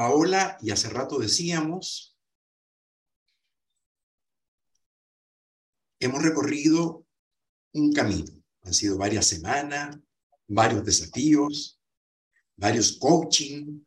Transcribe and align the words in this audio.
Paola, 0.00 0.56
y 0.62 0.70
hace 0.70 0.88
rato 0.88 1.18
decíamos, 1.18 2.16
hemos 5.98 6.22
recorrido 6.22 7.06
un 7.74 7.92
camino. 7.92 8.32
Han 8.62 8.72
sido 8.72 8.96
varias 8.96 9.26
semanas, 9.26 9.98
varios 10.48 10.86
desafíos, 10.86 11.78
varios 12.56 12.96
coaching, 12.96 13.84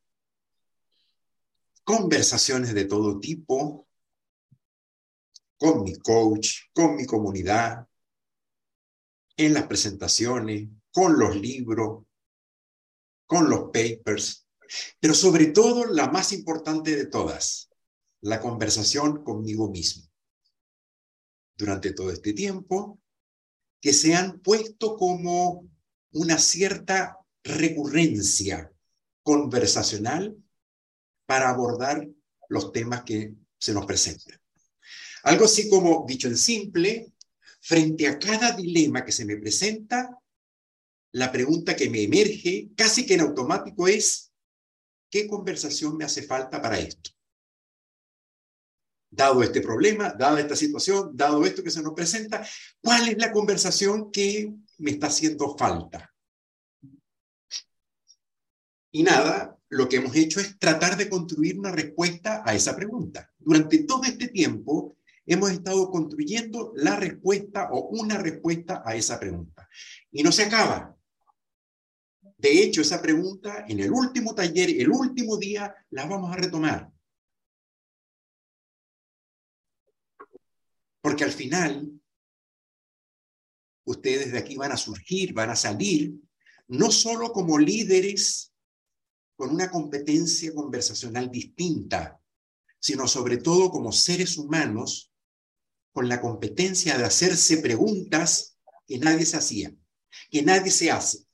conversaciones 1.84 2.76
de 2.76 2.86
todo 2.86 3.20
tipo, 3.20 3.88
con 5.58 5.82
mi 5.82 5.96
coach, 5.96 6.66
con 6.74 6.96
mi 6.96 7.08
comunidad, 7.08 7.88
en 9.36 9.52
las 9.56 9.66
presentaciones, 9.66 10.70
con 10.92 11.18
los 11.18 11.36
libros, 11.36 12.06
con 13.26 13.50
los 13.50 13.72
papers, 13.72 14.43
pero 15.00 15.14
sobre 15.14 15.48
todo 15.48 15.86
la 15.86 16.08
más 16.08 16.32
importante 16.32 16.96
de 16.96 17.06
todas, 17.06 17.70
la 18.22 18.40
conversación 18.40 19.24
conmigo 19.24 19.70
mismo. 19.70 20.04
Durante 21.56 21.94
todo 21.94 22.12
este 22.12 22.34
tiempo, 22.34 23.00
que 23.80 23.94
se 23.94 24.16
han 24.16 24.40
puesto 24.40 24.96
como 24.96 25.68
una 26.14 26.38
cierta 26.38 27.18
recurrencia 27.44 28.72
conversacional 29.24 30.38
para 31.26 31.50
abordar 31.50 32.08
los 32.50 32.72
temas 32.72 33.04
que 33.04 33.34
se 33.58 33.74
nos 33.74 33.86
presentan. 33.86 34.40
Algo 35.24 35.46
así 35.46 35.70
como, 35.70 36.06
dicho 36.08 36.28
en 36.28 36.38
simple, 36.38 37.14
frente 37.62 38.08
a 38.08 38.20
cada 38.20 38.52
dilema 38.52 39.06
que 39.06 39.12
se 39.12 39.26
me 39.26 39.38
presenta, 39.38 40.18
la 41.14 41.32
pregunta 41.32 41.76
que 41.76 41.90
me 41.90 42.04
emerge 42.04 42.70
casi 42.76 43.06
que 43.06 43.14
en 43.14 43.22
automático 43.22 43.88
es, 43.88 44.33
¿qué 45.14 45.28
conversación 45.28 45.96
me 45.96 46.06
hace 46.06 46.24
falta 46.24 46.60
para 46.60 46.80
esto? 46.80 47.12
Dado 49.12 49.44
este 49.44 49.62
problema, 49.62 50.10
dada 50.10 50.40
esta 50.40 50.56
situación, 50.56 51.12
dado 51.14 51.46
esto 51.46 51.62
que 51.62 51.70
se 51.70 51.84
nos 51.84 51.94
presenta, 51.94 52.44
¿cuál 52.82 53.08
es 53.08 53.18
la 53.20 53.32
conversación 53.32 54.12
que 54.12 54.52
me 54.80 54.90
está 54.90 55.06
haciendo 55.08 55.56
falta? 55.56 56.12
Y 58.92 59.04
nada, 59.04 59.56
lo 59.70 59.88
que 59.88 59.98
hemos 59.98 60.16
hecho 60.16 60.40
es 60.40 60.58
tratar 60.58 60.98
de 60.98 61.08
construir 61.08 61.60
una 61.60 61.72
respuesta 61.72 62.42
a 62.44 62.56
esa 62.56 62.76
pregunta. 62.76 63.32
Durante 63.38 63.84
todo 63.84 64.06
este 64.06 64.30
tiempo 64.30 64.98
hemos 65.28 65.52
estado 65.52 65.92
construyendo 65.92 66.74
la 66.76 66.96
respuesta 66.96 67.70
o 67.72 67.90
una 67.90 68.18
respuesta 68.18 68.82
a 68.84 68.96
esa 68.96 69.20
pregunta. 69.20 69.70
Y 70.12 70.24
no 70.24 70.32
se 70.32 70.46
acaba. 70.46 70.98
De 72.44 72.62
hecho, 72.62 72.82
esa 72.82 73.02
pregunta 73.02 73.64
en 73.70 73.80
el 73.80 73.90
último 73.90 74.36
taller, 74.36 74.70
el 74.70 74.90
último 74.90 75.38
día, 75.38 75.74
la 75.92 76.06
vamos 76.06 76.30
a 76.30 76.36
retomar. 76.36 76.92
Porque 81.00 81.24
al 81.24 81.32
final, 81.32 82.02
ustedes 83.86 84.34
de 84.34 84.40
aquí 84.40 84.58
van 84.58 84.74
a 84.74 84.78
surgir, 84.78 85.34
van 85.34 85.52
a 85.52 85.56
salir, 85.56 86.16
no 86.68 86.92
solo 86.92 87.32
como 87.32 87.58
líderes 87.58 88.54
con 89.38 89.52
una 89.52 89.72
competencia 89.72 90.54
conversacional 90.54 91.32
distinta, 91.32 92.20
sino 92.78 93.08
sobre 93.08 93.38
todo 93.38 93.72
como 93.72 93.94
seres 93.94 94.38
humanos 94.38 95.14
con 95.94 96.10
la 96.10 96.20
competencia 96.20 96.98
de 96.98 97.06
hacerse 97.06 97.60
preguntas 97.60 98.58
que 98.86 98.98
nadie 98.98 99.26
se 99.26 99.38
hacía, 99.38 99.74
que 100.30 100.44
nadie 100.44 100.72
se 100.72 100.92
hace. 100.92 101.26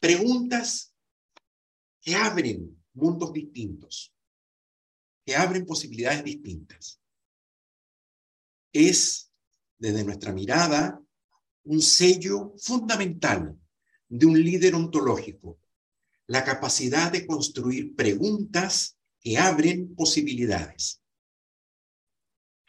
Preguntas 0.00 0.94
que 2.00 2.14
abren 2.14 2.84
mundos 2.92 3.32
distintos, 3.32 4.14
que 5.24 5.34
abren 5.34 5.66
posibilidades 5.66 6.24
distintas. 6.24 7.00
Es, 8.72 9.32
desde 9.78 10.04
nuestra 10.04 10.32
mirada, 10.32 11.02
un 11.64 11.82
sello 11.82 12.54
fundamental 12.58 13.58
de 14.08 14.26
un 14.26 14.40
líder 14.40 14.74
ontológico, 14.74 15.58
la 16.26 16.44
capacidad 16.44 17.10
de 17.10 17.26
construir 17.26 17.94
preguntas 17.94 18.98
que 19.20 19.38
abren 19.38 19.94
posibilidades. 19.94 21.02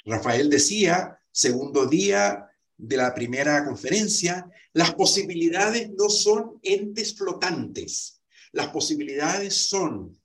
Rafael 0.06 0.50
decía, 0.50 1.20
segundo 1.32 1.86
día 1.86 2.47
de 2.78 2.98
la 2.98 3.14
primera 3.14 3.66
conferencia, 3.66 4.50
las 4.74 4.94
posibilidades 4.94 5.90
no 5.98 6.10
son 6.10 6.60
entes 6.62 7.16
flotantes, 7.16 8.22
las 8.52 8.68
posibilidades 8.68 9.68
son 9.68 10.20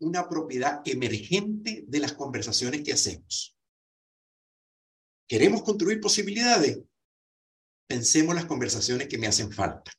una 0.00 0.28
propiedad 0.28 0.80
emergente 0.84 1.84
de 1.86 2.00
las 2.00 2.12
conversaciones 2.12 2.82
que 2.82 2.92
hacemos. 2.92 3.56
¿Queremos 5.26 5.62
construir 5.62 6.00
posibilidades? 6.00 6.78
Pensemos 7.86 8.34
las 8.34 8.46
conversaciones 8.46 9.08
que 9.08 9.18
me 9.18 9.26
hacen 9.26 9.52
falta 9.52 9.92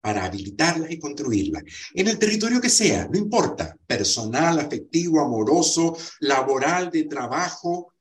para 0.00 0.24
habilitarlas 0.24 0.90
y 0.90 0.98
construirlas. 0.98 1.64
En 1.94 2.06
el 2.06 2.18
territorio 2.18 2.60
que 2.60 2.70
sea, 2.70 3.08
no 3.08 3.18
importa, 3.18 3.76
personal, 3.86 4.60
afectivo, 4.60 5.20
amoroso, 5.20 5.96
laboral, 6.20 6.90
de 6.90 7.04
trabajo, 7.04 7.94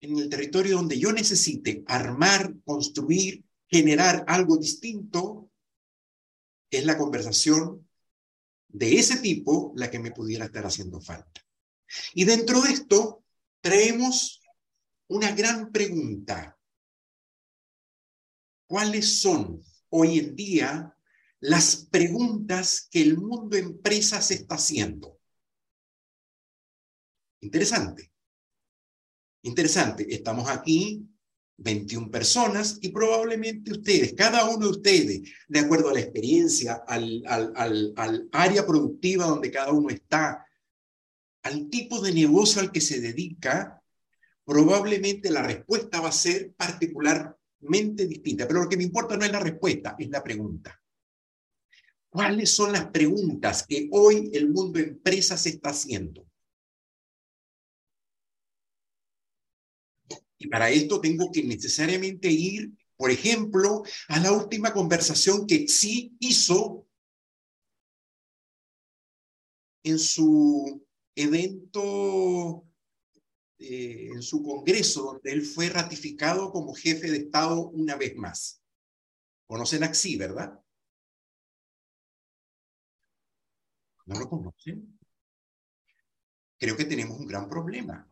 en 0.00 0.18
el 0.18 0.28
territorio 0.28 0.76
donde 0.76 0.98
yo 0.98 1.12
necesite 1.12 1.84
armar, 1.86 2.54
construir, 2.64 3.44
generar 3.68 4.24
algo 4.26 4.56
distinto, 4.56 5.50
es 6.70 6.84
la 6.84 6.96
conversación 6.96 7.88
de 8.68 8.98
ese 8.98 9.18
tipo 9.18 9.72
la 9.76 9.90
que 9.90 9.98
me 9.98 10.12
pudiera 10.12 10.46
estar 10.46 10.64
haciendo 10.64 11.00
falta. 11.00 11.44
Y 12.14 12.24
dentro 12.24 12.60
de 12.62 12.72
esto 12.72 13.24
traemos 13.60 14.40
una 15.08 15.32
gran 15.32 15.72
pregunta. 15.72 16.56
¿Cuáles 18.66 19.20
son 19.20 19.60
hoy 19.88 20.20
en 20.20 20.36
día 20.36 20.96
las 21.40 21.88
preguntas 21.90 22.86
que 22.90 23.02
el 23.02 23.18
mundo 23.18 23.56
empresa 23.56 24.22
se 24.22 24.34
está 24.34 24.54
haciendo? 24.54 25.18
Interesante. 27.40 28.12
Interesante, 29.42 30.06
estamos 30.14 30.48
aquí 30.50 31.06
21 31.56 32.10
personas 32.10 32.78
y 32.80 32.90
probablemente 32.90 33.72
ustedes, 33.72 34.14
cada 34.14 34.44
uno 34.44 34.66
de 34.66 34.72
ustedes, 34.72 35.22
de 35.48 35.58
acuerdo 35.58 35.90
a 35.90 35.94
la 35.94 36.00
experiencia, 36.00 36.82
al, 36.86 37.22
al, 37.26 37.92
al, 37.96 38.28
área 38.32 38.66
productiva 38.66 39.26
donde 39.26 39.50
cada 39.50 39.72
uno 39.72 39.90
está, 39.90 40.46
al 41.42 41.68
tipo 41.68 42.00
de 42.00 42.12
negocio 42.12 42.60
al 42.60 42.72
que 42.72 42.80
se 42.80 43.00
dedica, 43.00 43.82
probablemente 44.44 45.30
la 45.30 45.42
respuesta 45.42 46.00
va 46.00 46.08
a 46.08 46.12
ser 46.12 46.52
particularmente 46.54 48.06
distinta. 48.06 48.46
Pero 48.46 48.64
lo 48.64 48.68
que 48.68 48.76
me 48.76 48.84
importa 48.84 49.16
no 49.16 49.24
es 49.24 49.32
la 49.32 49.40
respuesta, 49.40 49.96
es 49.98 50.08
la 50.08 50.22
pregunta. 50.22 50.78
¿Cuáles 52.08 52.50
son 52.50 52.72
las 52.72 52.86
preguntas 52.86 53.64
que 53.66 53.88
hoy 53.92 54.30
el 54.34 54.50
mundo 54.50 54.78
empresa 54.78 55.36
se 55.36 55.50
está 55.50 55.70
haciendo? 55.70 56.29
Y 60.40 60.48
para 60.48 60.70
esto 60.70 61.02
tengo 61.02 61.30
que 61.30 61.42
necesariamente 61.44 62.28
ir, 62.30 62.72
por 62.96 63.10
ejemplo, 63.10 63.82
a 64.08 64.18
la 64.20 64.32
última 64.32 64.72
conversación 64.72 65.46
que 65.46 65.68
sí 65.68 66.16
hizo 66.18 66.88
en 69.82 69.98
su 69.98 70.82
evento, 71.14 72.64
eh, 73.58 74.08
en 74.14 74.22
su 74.22 74.42
congreso, 74.42 75.02
donde 75.02 75.30
él 75.30 75.42
fue 75.42 75.68
ratificado 75.68 76.50
como 76.50 76.72
jefe 76.72 77.10
de 77.10 77.18
Estado 77.18 77.68
una 77.68 77.96
vez 77.96 78.16
más. 78.16 78.62
Conocen 79.46 79.84
a 79.84 79.90
Xi, 79.90 80.16
¿verdad? 80.16 80.58
¿No 84.06 84.18
lo 84.18 84.26
conocen? 84.26 84.98
Creo 86.56 86.78
que 86.78 86.86
tenemos 86.86 87.20
un 87.20 87.26
gran 87.26 87.46
problema. 87.46 88.08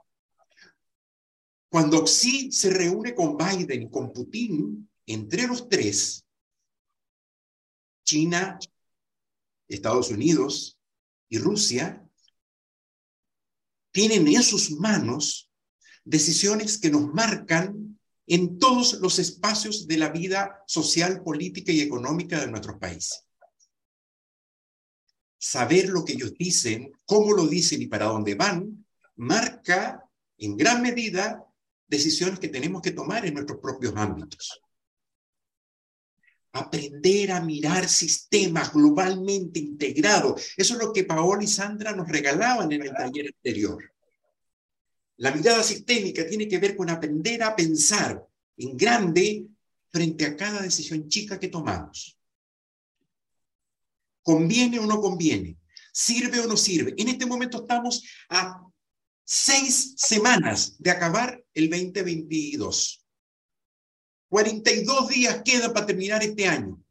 Cuando 1.69 2.05
Xi 2.05 2.50
se 2.50 2.70
reúne 2.70 3.15
con 3.15 3.37
Biden 3.37 3.82
y 3.82 3.91
con 3.91 4.12
Putin, 4.12 4.91
entre 5.06 5.47
los 5.47 5.69
tres, 5.69 6.25
China, 8.05 8.59
Estados 9.69 10.11
Unidos 10.11 10.79
y 11.29 11.38
Rusia, 11.38 12.03
tienen 13.93 14.26
en 14.29 14.43
sus 14.43 14.70
manos 14.70 15.50
decisiones 16.05 16.79
que 16.79 16.91
nos 16.91 17.12
marcan 17.12 17.99
en 18.26 18.59
todos 18.59 18.94
los 19.00 19.19
espacios 19.19 19.87
de 19.87 19.99
la 19.99 20.09
vida 20.11 20.62
social, 20.67 21.23
política 21.23 21.73
y 21.73 21.81
económica 21.81 22.41
de 22.41 22.47
nuestros 22.47 22.79
países. 22.79 23.26
Saber 25.38 25.88
lo 25.88 26.05
que 26.05 26.14
ellos 26.14 26.35
dicen, 26.35 26.93
cómo 27.05 27.32
lo 27.32 27.47
dicen 27.47 27.82
y 27.82 27.87
para 27.87 28.06
dónde 28.06 28.35
van, 28.35 28.87
marca 29.17 30.09
en 30.38 30.56
gran 30.56 30.82
medida 30.82 31.48
decisiones 31.88 32.38
que 32.38 32.49
tenemos 32.49 32.82
que 32.82 32.93
tomar 32.93 33.26
en 33.26 33.35
nuestros 33.35 33.58
propios 33.58 33.94
ámbitos. 33.96 34.62
aprender 36.50 37.31
a 37.31 37.40
mirar 37.40 37.88
sistemas 37.88 38.73
globalmente 38.73 39.61
integrados. 39.61 40.55
Eso 40.56 40.75
es 40.75 40.81
lo 40.81 40.93
que 40.93 41.05
Paola 41.05 41.44
y 41.44 41.46
Sandra 41.46 41.93
nos 41.93 42.08
regalaban 42.08 42.73
en 42.73 42.82
el 42.82 42.93
taller 42.93 43.26
anterior. 43.26 43.93
La 45.19 45.31
mirada 45.31 45.62
sistémica 45.62 46.26
tiene 46.26 46.49
que 46.49 46.58
ver 46.58 46.75
con 46.76 46.90
aprender 46.90 47.43
a 47.43 47.55
pensar 47.55 48.26
en 48.56 48.76
grande 48.76 49.46
frente 49.90 50.25
a 50.26 50.37
cada 50.37 50.62
decisión 50.62 51.08
chica 51.08 51.38
que 51.38 51.49
tomamos. 51.49 52.19
¿Conviene 54.23 54.79
o 54.79 54.87
no 54.87 55.00
conviene? 55.00 55.58
¿Sirve 55.93 56.40
o 56.40 56.46
no 56.46 56.56
sirve? 56.56 56.94
En 56.96 57.08
este 57.08 57.26
momento 57.26 57.62
estamos 57.62 58.05
a 58.29 58.68
seis 59.31 59.93
semanas 59.99 60.79
de 60.79 60.91
acabar 60.91 61.45
el 61.53 61.69
2022. 61.69 63.05
42 64.31 65.09
días 65.09 65.43
quedan 65.45 65.75
para 65.75 65.85
terminar 65.85 66.23
este 66.23 66.49
año. 66.49 66.83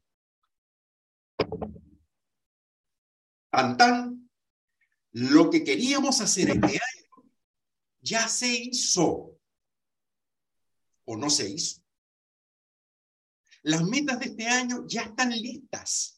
Tan, 3.50 4.30
lo 5.14 5.50
que 5.50 5.64
queríamos 5.64 6.22
hacer 6.22 6.52
este 6.52 6.68
año 6.68 7.32
ya 8.02 8.28
se 8.28 8.54
hizo 8.54 9.36
o 11.06 11.18
no 11.18 11.32
se 11.32 11.50
hizo. 11.50 11.82
Las 13.64 13.82
metas 13.82 14.20
de 14.20 14.26
este 14.28 14.48
año 14.48 14.86
ya 14.88 15.02
están 15.02 15.32
listas. 15.32 16.17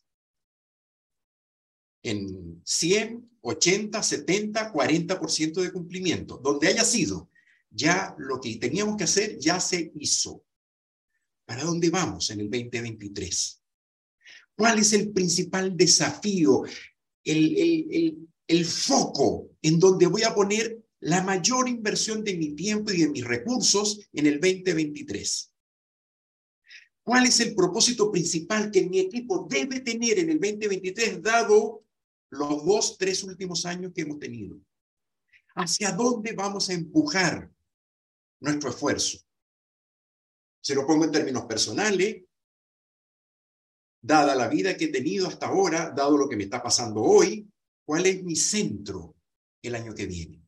En 2.01 2.62
100, 2.63 3.30
80, 3.42 4.04
70, 4.04 4.74
40% 4.74 5.62
de 5.62 5.72
cumplimiento. 5.72 6.38
Donde 6.38 6.68
haya 6.68 6.84
sido, 6.84 7.30
ya 7.69 8.16
lo 8.18 8.40
que 8.40 8.56
teníamos 8.57 8.98
que 8.98 9.04
hacer 9.04 9.38
ya 9.38 9.60
se 9.60 9.92
hizo. 9.96 10.44
¿Para 11.46 11.63
dónde 11.63 11.90
vamos 11.90 12.30
en 12.30 12.42
el 12.42 12.50
2023? 12.50 13.62
¿Cuál 14.56 14.80
es 14.80 14.94
el 14.94 15.12
principal 15.12 15.75
desafío, 15.75 16.63
el, 17.24 18.28
el, 18.48 18.66
foco 18.66 19.51
en 19.62 19.80
donde 19.80 20.06
voy 20.06 20.24
a 20.24 20.36
poner 20.36 20.84
la 21.00 21.24
mayor 21.24 21.69
inversión 21.69 22.24
de 22.24 22.36
mi 22.36 22.56
tiempo 22.56 22.92
y 22.92 23.01
de 23.01 23.10
mis 23.10 23.24
recursos 23.24 24.01
en 24.13 24.28
el 24.28 24.40
2023? 24.40 25.51
¿Cuál 27.04 27.25
es 27.25 27.40
el 27.40 27.56
propósito 27.56 28.12
principal 28.12 28.69
que 28.69 28.88
mi 28.88 29.00
equipo 29.00 29.48
debe 29.50 29.80
tener 29.80 30.19
en 30.19 30.30
el 30.30 30.40
2023 30.40 31.22
dado 31.22 31.86
los 32.29 32.65
dos, 32.65 32.97
tres 32.97 33.23
últimos 33.23 33.65
años 33.65 33.91
que 33.93 34.01
hemos 34.01 34.19
tenido? 34.19 34.59
¿Hacia 35.55 35.91
dónde 35.91 36.33
vamos 36.33 36.69
a 36.69 36.73
empujar 36.73 37.51
nuestro 38.39 38.69
esfuerzo? 38.69 39.19
Se 40.61 40.75
lo 40.75 40.85
pongo 40.85 41.05
en 41.05 41.11
términos 41.11 41.45
personales, 41.45 42.23
dada 44.01 44.35
la 44.35 44.47
vida 44.47 44.77
que 44.77 44.85
he 44.85 44.89
tenido 44.89 45.27
hasta 45.27 45.47
ahora, 45.47 45.91
dado 45.95 46.17
lo 46.17 46.29
que 46.29 46.37
me 46.37 46.43
está 46.43 46.61
pasando 46.61 47.01
hoy, 47.01 47.49
¿cuál 47.83 48.05
es 48.05 48.23
mi 48.23 48.35
centro 48.35 49.15
el 49.61 49.75
año 49.75 49.93
que 49.93 50.05
viene? 50.05 50.41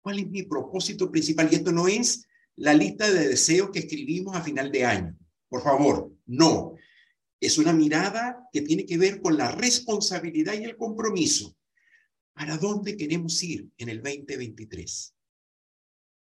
¿Cuál 0.00 0.20
es 0.20 0.28
mi 0.28 0.44
propósito 0.44 1.10
principal? 1.10 1.48
Y 1.50 1.56
esto 1.56 1.72
no 1.72 1.86
es 1.88 2.26
la 2.56 2.74
lista 2.74 3.10
de 3.10 3.28
deseos 3.28 3.70
que 3.70 3.80
escribimos 3.80 4.34
a 4.34 4.42
final 4.42 4.72
de 4.72 4.84
año. 4.84 5.16
Por 5.48 5.62
favor, 5.62 6.12
no. 6.26 6.74
Es 7.40 7.56
una 7.56 7.72
mirada 7.72 8.48
que 8.52 8.60
tiene 8.60 8.84
que 8.84 8.98
ver 8.98 9.20
con 9.20 9.36
la 9.36 9.50
responsabilidad 9.50 10.54
y 10.54 10.64
el 10.64 10.76
compromiso. 10.76 11.56
¿Para 12.34 12.58
dónde 12.58 12.96
queremos 12.96 13.42
ir 13.42 13.70
en 13.78 13.88
el 13.88 14.02
2023? 14.02 15.14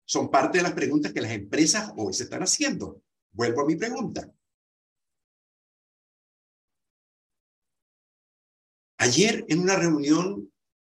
Son 0.06 0.32
parte 0.32 0.58
de 0.58 0.64
las 0.64 0.74
preguntas 0.74 1.14
que 1.14 1.22
las 1.22 1.32
empresas 1.32 1.92
hoy 1.98 2.14
se 2.14 2.24
están 2.24 2.42
haciendo. 2.42 3.02
Vuelvo 3.32 3.62
a 3.62 3.66
mi 3.66 3.76
pregunta. 3.76 4.32
Ayer 8.98 9.46
en 9.48 9.60
una 9.60 9.76
reunión 9.76 10.52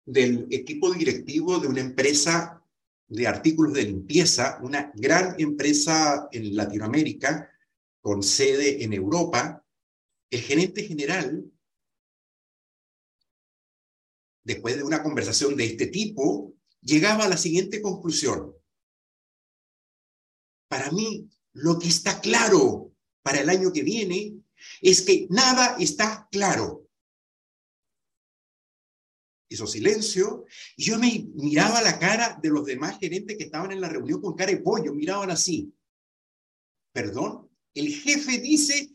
del 0.04 0.48
equipo 0.50 0.92
directivo 0.92 1.58
de 1.58 1.68
una 1.68 1.80
empresa 1.80 2.62
de 3.06 3.26
artículos 3.26 3.74
de 3.74 3.84
limpieza, 3.84 4.58
una 4.62 4.90
gran 4.94 5.34
empresa 5.38 6.28
en 6.32 6.56
Latinoamérica 6.56 7.50
con 8.00 8.22
sede 8.22 8.82
en 8.82 8.92
Europa, 8.92 9.64
el 10.32 10.40
gerente 10.40 10.82
general, 10.82 11.44
después 14.42 14.76
de 14.76 14.82
una 14.82 15.02
conversación 15.02 15.54
de 15.56 15.66
este 15.66 15.88
tipo, 15.88 16.54
llegaba 16.80 17.24
a 17.24 17.28
la 17.28 17.36
siguiente 17.36 17.82
conclusión. 17.82 18.54
Para 20.68 20.90
mí, 20.90 21.28
lo 21.52 21.78
que 21.78 21.88
está 21.88 22.18
claro 22.22 22.94
para 23.22 23.42
el 23.42 23.50
año 23.50 23.72
que 23.74 23.82
viene 23.82 24.42
es 24.80 25.02
que 25.02 25.26
nada 25.28 25.76
está 25.78 26.26
claro. 26.30 26.88
Hizo 29.50 29.66
silencio 29.66 30.46
y 30.78 30.84
yo 30.84 30.98
me 30.98 31.28
miraba 31.34 31.82
la 31.82 31.98
cara 31.98 32.38
de 32.42 32.48
los 32.48 32.64
demás 32.64 32.98
gerentes 32.98 33.36
que 33.36 33.44
estaban 33.44 33.70
en 33.70 33.82
la 33.82 33.90
reunión 33.90 34.22
con 34.22 34.34
cara 34.34 34.50
de 34.50 34.62
pollo, 34.62 34.94
miraban 34.94 35.30
así. 35.30 35.74
Perdón, 36.94 37.50
el 37.74 37.94
jefe 37.94 38.38
dice, 38.38 38.91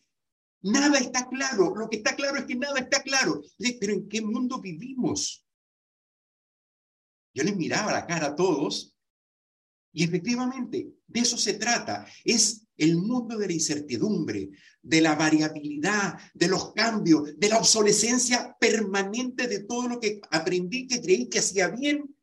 nada 0.61 0.97
está 0.99 1.27
claro, 1.27 1.75
lo 1.75 1.89
que 1.89 1.97
está 1.97 2.15
claro 2.15 2.37
es 2.37 2.45
que 2.45 2.55
nada 2.55 2.79
está 2.79 3.01
claro. 3.03 3.41
Pero 3.79 3.93
¿en 3.93 4.07
qué 4.07 4.21
mundo 4.21 4.59
vivimos? 4.61 5.45
Yo 7.33 7.43
les 7.43 7.55
miraba 7.55 7.91
la 7.91 8.07
cara 8.07 8.27
a 8.27 8.35
todos 8.35 8.95
y 9.93 10.03
efectivamente, 10.03 10.93
de 11.07 11.19
eso 11.19 11.37
se 11.37 11.53
trata. 11.53 12.05
Es 12.23 12.67
el 12.77 12.97
mundo 12.97 13.37
de 13.37 13.47
la 13.47 13.53
incertidumbre, 13.53 14.51
de 14.81 15.01
la 15.01 15.15
variabilidad, 15.15 16.19
de 16.33 16.47
los 16.47 16.73
cambios, 16.73 17.37
de 17.37 17.49
la 17.49 17.57
obsolescencia 17.57 18.55
permanente 18.59 19.47
de 19.47 19.63
todo 19.63 19.87
lo 19.87 19.99
que 19.99 20.21
aprendí, 20.29 20.87
que 20.87 21.01
creí 21.01 21.27
que 21.27 21.39
hacía 21.39 21.69
bien, 21.69 22.15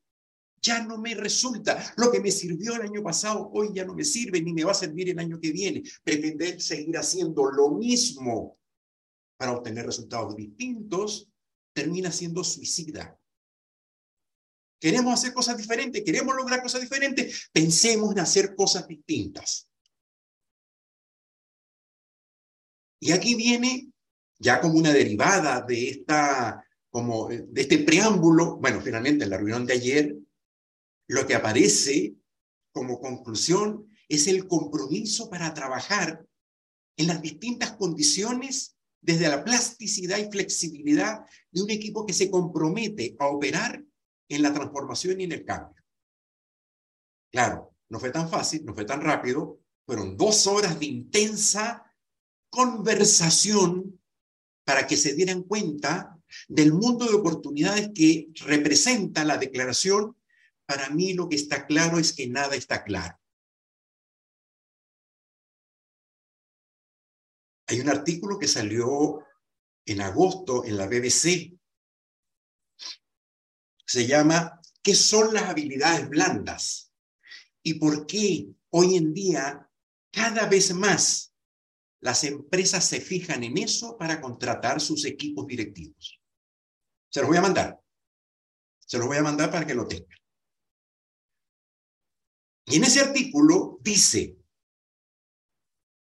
ya 0.65 0.83
no 0.83 0.99
me 0.99 1.15
resulta. 1.15 1.93
Lo 1.97 2.11
que 2.11 2.21
me 2.21 2.31
sirvió 2.31 2.75
el 2.75 2.83
año 2.83 3.03
pasado, 3.03 3.51
hoy 3.53 3.69
ya 3.75 3.85
no 3.85 3.95
me 3.95 4.05
sirve 4.05 4.41
ni 4.41 4.53
me 4.53 4.65
va 4.65 4.73
a 4.73 4.75
servir 4.75 5.11
el 5.11 5.19
año 5.19 5.39
que 5.39 5.53
viene. 5.53 5.83
Pretender 6.03 6.61
seguir 6.61 6.97
haciendo 6.97 7.51
lo 7.51 7.71
mismo 7.71 8.59
para 9.37 9.53
obtener 9.53 9.85
resultados 9.85 10.35
distintos 10.35 11.29
termina 11.75 12.11
siendo 12.11 12.43
suicida. 12.43 13.19
Queremos 14.81 15.15
hacer 15.15 15.35
cosas 15.35 15.57
diferentes, 15.57 16.03
queremos 16.03 16.35
lograr 16.35 16.63
cosas 16.63 16.81
diferentes, 16.81 17.51
pensemos 17.53 18.13
en 18.13 18.21
hacer 18.21 18.55
cosas 18.55 18.87
distintas. 18.87 19.69
Y 23.01 23.13
aquí 23.13 23.35
viene 23.35 23.93
ya 24.39 24.61
como 24.61 24.75
una 24.75 24.93
derivada 24.93 25.61
de 25.61 25.89
esta 25.91 26.65
como 26.91 27.29
de 27.29 27.61
este 27.61 27.79
preámbulo, 27.79 28.57
bueno, 28.59 28.81
finalmente 28.81 29.25
en 29.25 29.31
la 29.31 29.37
reunión 29.37 29.67
de 29.67 29.73
ayer 29.73 30.17
lo 31.09 31.27
que 31.27 31.35
aparece 31.35 32.15
como 32.73 33.01
conclusión 33.01 33.89
es 34.09 34.27
el 34.27 34.47
compromiso 34.47 35.31
para 35.31 35.55
trabajar 35.55 36.25
en 36.97 37.07
las 37.07 37.23
distintas 37.23 37.73
condiciones 37.73 38.77
desde 39.01 39.29
la 39.29 39.45
plasticidad 39.45 40.19
y 40.19 40.31
flexibilidad 40.31 41.25
de 41.51 41.63
un 41.63 41.71
equipo 41.71 42.07
que 42.07 42.13
se 42.13 42.31
compromete 42.31 43.17
a 43.19 43.27
operar 43.27 43.85
en 44.29 44.43
la 44.43 44.53
transformación 44.53 45.21
y 45.21 45.25
en 45.25 45.33
el 45.33 45.45
cambio. 45.45 45.83
Claro, 47.31 47.75
no 47.91 48.01
fue 48.01 48.11
tan 48.11 48.29
fácil, 48.31 48.65
no 48.65 48.75
fue 48.75 48.85
tan 48.85 49.01
rápido, 49.01 49.61
fueron 49.85 50.17
dos 50.17 50.47
horas 50.47 50.79
de 50.81 50.87
intensa 50.87 51.85
conversación 52.49 54.01
para 54.65 54.87
que 54.87 54.97
se 54.97 55.15
dieran 55.15 55.43
cuenta 55.43 56.19
del 56.49 56.73
mundo 56.73 57.05
de 57.05 57.15
oportunidades 57.15 57.91
que 57.95 58.29
representa 58.47 59.25
la 59.25 59.37
declaración. 59.37 60.17
Para 60.75 60.91
mí 60.91 61.15
lo 61.15 61.29
que 61.29 61.37
está 61.37 61.67
claro 61.67 62.01
es 62.01 62.13
que 62.13 62.27
nada 62.27 62.57
está 62.57 62.83
claro. 62.83 63.17
Hay 67.69 67.79
un 67.79 67.89
artículo 67.89 68.41
que 68.41 68.49
salió 68.49 69.25
en 69.87 70.01
agosto 70.01 70.65
en 70.65 70.77
la 70.77 70.89
BBC 70.89 71.57
se 73.87 74.07
llama 74.09 74.61
¿Qué 74.83 74.97
son 74.97 75.33
las 75.33 75.45
habilidades 75.45 76.09
blandas? 76.09 76.93
¿Y 77.63 77.75
por 77.75 78.05
qué 78.05 78.49
hoy 78.71 78.97
en 78.97 79.15
día 79.15 79.71
cada 80.11 80.47
vez 80.49 80.75
más 80.75 81.33
las 82.01 82.25
empresas 82.25 82.85
se 82.85 83.01
fijan 83.01 83.45
en 83.45 83.59
eso 83.59 83.97
para 83.97 84.21
contratar 84.21 84.81
sus 84.81 85.05
equipos 85.05 85.47
directivos? 85.47 86.21
Se 87.11 87.21
los 87.21 87.29
voy 87.29 87.39
a 87.39 87.43
mandar. 87.43 87.81
Se 88.81 88.99
los 88.99 89.07
voy 89.07 89.19
a 89.19 89.23
mandar 89.23 89.53
para 89.53 89.65
que 89.65 89.75
lo 89.77 89.87
tengan. 89.87 90.24
Y 92.67 92.77
en 92.77 92.85
ese 92.85 93.01
artículo 93.01 93.79
dice, 93.83 94.37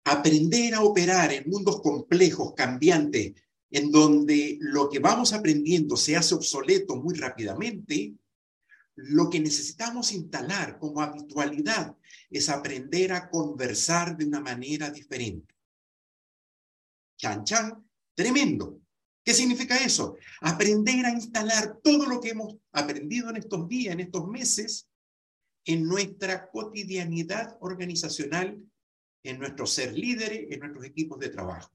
aprender 0.04 0.74
a 0.74 0.82
operar 0.82 1.32
en 1.32 1.48
mundos 1.48 1.80
complejos, 1.80 2.54
cambiantes, 2.54 3.34
en 3.70 3.90
donde 3.90 4.58
lo 4.60 4.88
que 4.90 4.98
vamos 4.98 5.32
aprendiendo 5.32 5.96
se 5.96 6.16
hace 6.16 6.34
obsoleto 6.34 6.96
muy 6.96 7.14
rápidamente, 7.14 8.14
lo 8.96 9.30
que 9.30 9.40
necesitamos 9.40 10.12
instalar 10.12 10.78
como 10.78 11.00
habitualidad 11.00 11.96
es 12.28 12.48
aprender 12.48 13.12
a 13.12 13.30
conversar 13.30 14.16
de 14.16 14.26
una 14.26 14.40
manera 14.40 14.90
diferente. 14.90 15.54
chan 17.16 17.44
chan, 17.44 17.88
tremendo. 18.14 18.80
¿Qué 19.24 19.32
significa 19.32 19.76
eso? 19.76 20.16
Aprender 20.40 21.06
a 21.06 21.12
instalar 21.12 21.78
todo 21.82 22.06
lo 22.06 22.20
que 22.20 22.30
hemos 22.30 22.56
aprendido 22.72 23.30
en 23.30 23.36
estos 23.36 23.68
días, 23.68 23.92
en 23.92 24.00
estos 24.00 24.26
meses, 24.26 24.89
en 25.64 25.84
nuestra 25.84 26.50
cotidianidad 26.50 27.56
organizacional, 27.60 28.62
en 29.22 29.38
nuestro 29.38 29.66
ser 29.66 29.92
líderes, 29.92 30.46
en 30.50 30.60
nuestros 30.60 30.84
equipos 30.84 31.18
de 31.18 31.28
trabajo. 31.28 31.70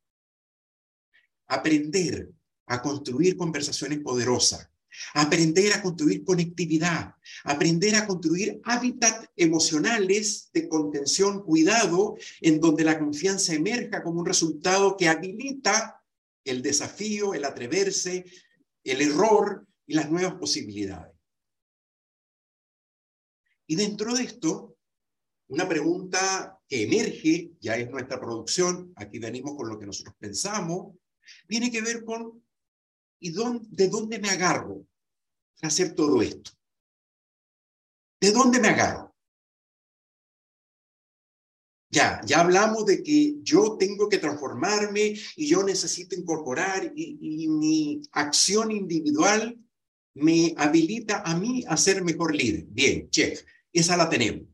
Aprender 1.47 2.31
a 2.67 2.81
construir 2.81 3.37
conversaciones 3.37 3.99
poderosas, 3.99 4.69
aprender 5.13 5.73
a 5.73 5.81
construir 5.81 6.23
conectividad, 6.23 7.15
aprender 7.43 7.95
a 7.95 8.07
construir 8.07 8.59
hábitats 8.63 9.29
emocionales 9.35 10.49
de 10.53 10.67
contención, 10.67 11.43
cuidado, 11.43 12.15
en 12.41 12.59
donde 12.59 12.83
la 12.83 12.97
confianza 12.97 13.53
emerja 13.53 14.01
como 14.03 14.21
un 14.21 14.25
resultado 14.25 14.97
que 14.97 15.07
habilita 15.07 16.01
el 16.43 16.61
desafío, 16.61 17.33
el 17.33 17.45
atreverse, 17.45 18.25
el 18.83 19.01
error 19.01 19.67
y 19.85 19.95
las 19.95 20.09
nuevas 20.09 20.35
posibilidades. 20.35 21.14
Y 23.67 23.75
dentro 23.75 24.13
de 24.13 24.23
esto, 24.23 24.77
una 25.47 25.67
pregunta 25.67 26.59
que 26.67 26.83
emerge, 26.83 27.51
ya 27.59 27.77
es 27.77 27.89
nuestra 27.89 28.19
producción, 28.19 28.93
aquí 28.95 29.19
venimos 29.19 29.55
con 29.55 29.69
lo 29.69 29.79
que 29.79 29.85
nosotros 29.85 30.15
pensamos, 30.19 30.95
tiene 31.47 31.71
que 31.71 31.81
ver 31.81 32.03
con 32.03 32.43
¿y 33.19 33.31
de 33.31 33.87
dónde 33.87 34.19
me 34.19 34.29
agarro 34.29 34.85
para 35.55 35.67
hacer 35.69 35.95
todo 35.95 36.21
esto? 36.21 36.51
¿De 38.19 38.31
dónde 38.31 38.59
me 38.59 38.69
agarro? 38.69 39.15
Ya, 41.89 42.19
ya 42.25 42.41
hablamos 42.41 42.85
de 42.85 43.01
que 43.01 43.35
yo 43.41 43.77
tengo 43.77 44.09
que 44.09 44.17
transformarme 44.17 45.15
y 45.37 45.47
yo 45.47 45.63
necesito 45.63 46.15
incorporar 46.15 46.91
y, 46.95 47.17
y 47.21 47.47
mi 47.47 48.01
acción 48.11 48.71
individual 48.71 49.57
me 50.15 50.53
habilita 50.57 51.21
a 51.25 51.37
mí 51.37 51.63
a 51.67 51.77
ser 51.77 52.03
mejor 52.03 52.35
líder. 52.35 52.65
Bien, 52.67 53.09
check. 53.09 53.45
Esa 53.75 53.97
la 53.97 54.09
tenemos. 54.09 54.47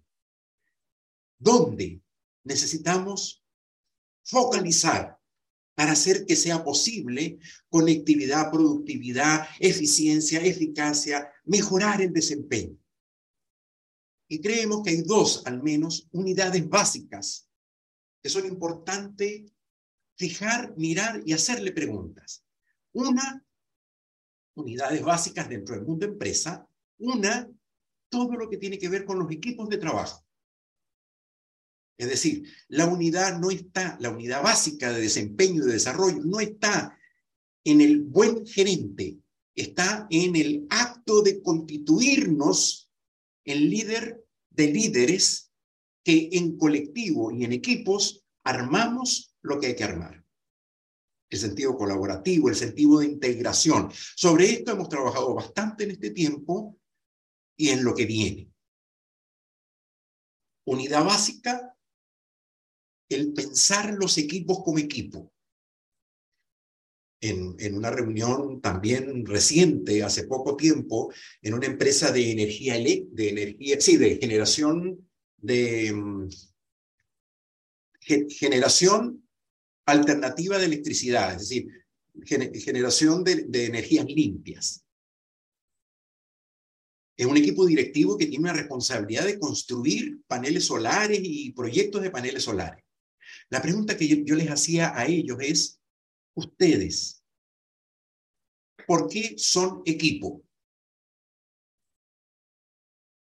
¿Dónde 1.37 2.01
necesitamos 2.43 3.45
focalizar 4.23 5.19
para 5.75 5.91
hacer 5.91 6.25
que 6.25 6.35
sea 6.35 6.63
posible 6.63 7.37
conectividad, 7.69 8.49
productividad, 8.49 9.47
eficiencia, 9.59 10.41
eficacia, 10.41 11.31
mejorar 11.45 12.01
el 12.01 12.11
desempeño? 12.11 12.75
Y 14.27 14.41
creemos 14.41 14.81
que 14.83 14.89
hay 14.89 15.03
dos, 15.03 15.43
al 15.45 15.61
menos, 15.61 16.07
unidades 16.11 16.67
básicas 16.67 17.47
que 18.23 18.29
son 18.29 18.47
importantes 18.47 19.53
fijar, 20.15 20.75
mirar 20.77 21.21
y 21.27 21.33
hacerle 21.33 21.71
preguntas. 21.73 22.43
Una, 22.93 23.45
unidades 24.55 25.03
básicas 25.03 25.47
dentro 25.47 25.75
del 25.75 25.85
mundo 25.85 26.07
empresa. 26.07 26.67
Una, 26.97 27.47
todo 28.11 28.35
lo 28.35 28.49
que 28.49 28.57
tiene 28.57 28.77
que 28.77 28.89
ver 28.89 29.05
con 29.05 29.17
los 29.17 29.31
equipos 29.31 29.69
de 29.69 29.77
trabajo. 29.77 30.23
Es 31.97 32.09
decir, 32.09 32.43
la 32.67 32.87
unidad 32.87 33.39
no 33.39 33.49
está, 33.51 33.97
la 33.99 34.09
unidad 34.09 34.43
básica 34.43 34.91
de 34.91 35.01
desempeño 35.01 35.63
y 35.63 35.67
de 35.67 35.73
desarrollo 35.73 36.19
no 36.23 36.39
está 36.39 36.97
en 37.63 37.79
el 37.79 38.01
buen 38.01 38.45
gerente, 38.45 39.19
está 39.55 40.07
en 40.09 40.35
el 40.35 40.65
acto 40.69 41.21
de 41.21 41.41
constituirnos 41.41 42.91
en 43.45 43.69
líder 43.69 44.23
de 44.49 44.67
líderes 44.71 45.51
que 46.03 46.29
en 46.33 46.57
colectivo 46.57 47.31
y 47.31 47.45
en 47.45 47.53
equipos 47.53 48.25
armamos 48.43 49.35
lo 49.41 49.59
que 49.59 49.67
hay 49.67 49.75
que 49.75 49.83
armar. 49.83 50.23
El 51.29 51.39
sentido 51.39 51.77
colaborativo, 51.77 52.49
el 52.49 52.55
sentido 52.55 52.99
de 52.99 53.05
integración. 53.05 53.89
Sobre 54.15 54.51
esto 54.51 54.71
hemos 54.71 54.89
trabajado 54.89 55.33
bastante 55.33 55.85
en 55.85 55.91
este 55.91 56.09
tiempo 56.09 56.80
y 57.57 57.69
en 57.69 57.83
lo 57.83 57.93
que 57.93 58.05
viene. 58.05 58.51
Unidad 60.65 61.03
básica, 61.03 61.75
el 63.09 63.33
pensar 63.33 63.93
los 63.93 64.17
equipos 64.17 64.63
como 64.63 64.79
equipo. 64.79 65.31
En, 67.23 67.55
en, 67.59 67.77
una 67.77 67.91
reunión 67.91 68.61
también 68.61 69.25
reciente, 69.27 70.01
hace 70.01 70.23
poco 70.23 70.55
tiempo, 70.55 71.13
en 71.43 71.53
una 71.53 71.67
empresa 71.67 72.11
de 72.11 72.31
energía, 72.31 72.73
de 72.73 73.29
energía, 73.29 73.79
sí, 73.79 73.97
de 73.97 74.17
generación 74.17 75.07
de 75.37 75.93
mm, 75.93 76.29
generación 77.99 79.27
alternativa 79.85 80.57
de 80.57 80.65
electricidad, 80.65 81.33
es 81.33 81.49
decir, 81.49 81.67
generación 82.25 83.23
de, 83.23 83.43
de 83.43 83.65
energías 83.65 84.05
limpias 84.05 84.83
es 87.17 87.25
un 87.25 87.37
equipo 87.37 87.65
directivo 87.65 88.17
que 88.17 88.25
tiene 88.25 88.43
una 88.43 88.53
responsabilidad 88.53 89.25
de 89.25 89.39
construir 89.39 90.21
paneles 90.27 90.65
solares 90.65 91.19
y 91.21 91.51
proyectos 91.51 92.01
de 92.01 92.11
paneles 92.11 92.43
solares. 92.43 92.83
La 93.49 93.61
pregunta 93.61 93.97
que 93.97 94.07
yo, 94.07 94.35
les 94.35 94.49
hacía 94.49 94.97
a 94.97 95.05
ellos 95.05 95.37
es, 95.41 95.79
ustedes, 96.35 97.23
¿por 98.87 99.07
qué 99.07 99.35
son 99.37 99.81
equipo? 99.85 100.43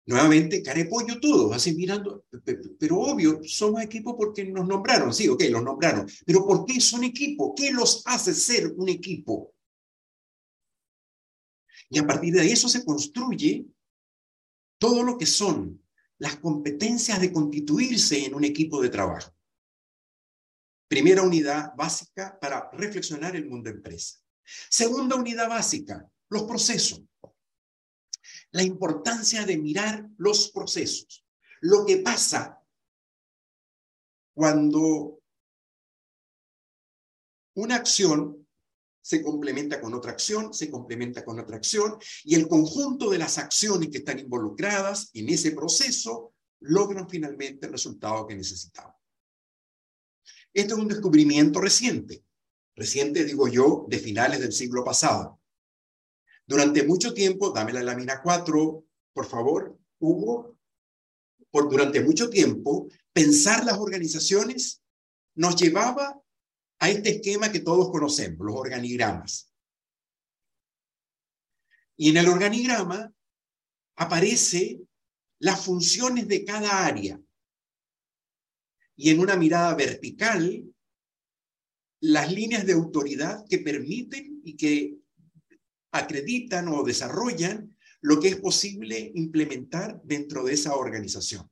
Nuevamente, 0.05 0.61
carepollo 0.63 1.19
todos, 1.19 1.55
así 1.55 1.73
mirando, 1.75 2.25
pero 2.79 2.99
obvio, 2.99 3.41
somos 3.43 3.81
equipo 3.81 4.17
porque 4.17 4.43
nos 4.45 4.67
nombraron, 4.67 5.13
sí, 5.13 5.27
ok, 5.27 5.43
los 5.49 5.63
nombraron, 5.63 6.07
pero 6.25 6.45
¿por 6.45 6.65
qué 6.65 6.81
son 6.81 7.03
equipo? 7.03 7.53
¿Qué 7.55 7.71
los 7.71 8.03
hace 8.05 8.33
ser 8.33 8.73
un 8.75 8.89
equipo? 8.89 9.53
Y 11.91 11.99
a 11.99 12.07
partir 12.07 12.33
de 12.33 12.49
eso 12.49 12.69
se 12.69 12.85
construye 12.85 13.67
todo 14.79 15.03
lo 15.03 15.17
que 15.17 15.25
son 15.25 15.85
las 16.19 16.37
competencias 16.37 17.19
de 17.19 17.33
constituirse 17.33 18.25
en 18.25 18.33
un 18.33 18.45
equipo 18.45 18.81
de 18.81 18.89
trabajo. 18.89 19.35
Primera 20.87 21.21
unidad 21.21 21.75
básica 21.75 22.39
para 22.39 22.71
reflexionar 22.71 23.35
el 23.35 23.45
mundo 23.45 23.69
empresa. 23.69 24.19
Segunda 24.69 25.17
unidad 25.17 25.49
básica, 25.49 26.09
los 26.29 26.43
procesos. 26.43 27.03
La 28.51 28.63
importancia 28.63 29.45
de 29.45 29.57
mirar 29.57 30.09
los 30.17 30.49
procesos. 30.49 31.25
Lo 31.59 31.85
que 31.85 31.97
pasa 31.97 32.63
cuando 34.33 35.21
una 37.55 37.75
acción 37.75 38.40
se 39.01 39.21
complementa 39.21 39.81
con 39.81 39.93
otra 39.93 40.11
acción, 40.11 40.53
se 40.53 40.69
complementa 40.69 41.25
con 41.25 41.39
otra 41.39 41.57
acción, 41.57 41.97
y 42.23 42.35
el 42.35 42.47
conjunto 42.47 43.09
de 43.09 43.17
las 43.17 43.37
acciones 43.37 43.89
que 43.89 43.99
están 43.99 44.19
involucradas 44.19 45.09
en 45.13 45.29
ese 45.29 45.51
proceso 45.51 46.33
logran 46.61 47.09
finalmente 47.09 47.65
el 47.65 47.71
resultado 47.71 48.27
que 48.27 48.35
necesitamos. 48.35 48.95
Esto 50.53 50.75
es 50.75 50.79
un 50.81 50.87
descubrimiento 50.87 51.59
reciente, 51.59 52.23
reciente 52.75 53.25
digo 53.25 53.47
yo, 53.47 53.85
de 53.89 53.99
finales 53.99 54.39
del 54.39 54.51
siglo 54.51 54.83
pasado. 54.83 55.39
Durante 56.45 56.83
mucho 56.83 57.13
tiempo, 57.13 57.51
dame 57.51 57.73
la 57.73 57.83
lámina 57.83 58.21
4, 58.21 58.83
por 59.13 59.25
favor, 59.25 59.79
Hugo, 59.99 60.57
por 61.49 61.69
durante 61.69 62.01
mucho 62.01 62.29
tiempo, 62.29 62.87
pensar 63.13 63.65
las 63.65 63.77
organizaciones 63.77 64.81
nos 65.35 65.55
llevaba 65.55 66.20
a 66.81 66.89
este 66.89 67.11
esquema 67.11 67.51
que 67.51 67.59
todos 67.59 67.91
conocemos, 67.91 68.43
los 68.43 68.55
organigramas. 68.55 69.53
Y 71.95 72.09
en 72.09 72.17
el 72.17 72.27
organigrama 72.27 73.13
aparece 73.97 74.81
las 75.39 75.63
funciones 75.63 76.27
de 76.27 76.43
cada 76.43 76.87
área. 76.87 77.21
Y 78.95 79.11
en 79.11 79.19
una 79.19 79.35
mirada 79.35 79.75
vertical, 79.75 80.73
las 81.99 82.31
líneas 82.31 82.65
de 82.65 82.73
autoridad 82.73 83.45
que 83.47 83.59
permiten 83.59 84.41
y 84.43 84.57
que 84.57 84.97
acreditan 85.91 86.67
o 86.67 86.83
desarrollan 86.83 87.77
lo 88.01 88.19
que 88.19 88.29
es 88.29 88.37
posible 88.37 89.11
implementar 89.13 90.01
dentro 90.03 90.43
de 90.43 90.53
esa 90.53 90.75
organización. 90.75 91.47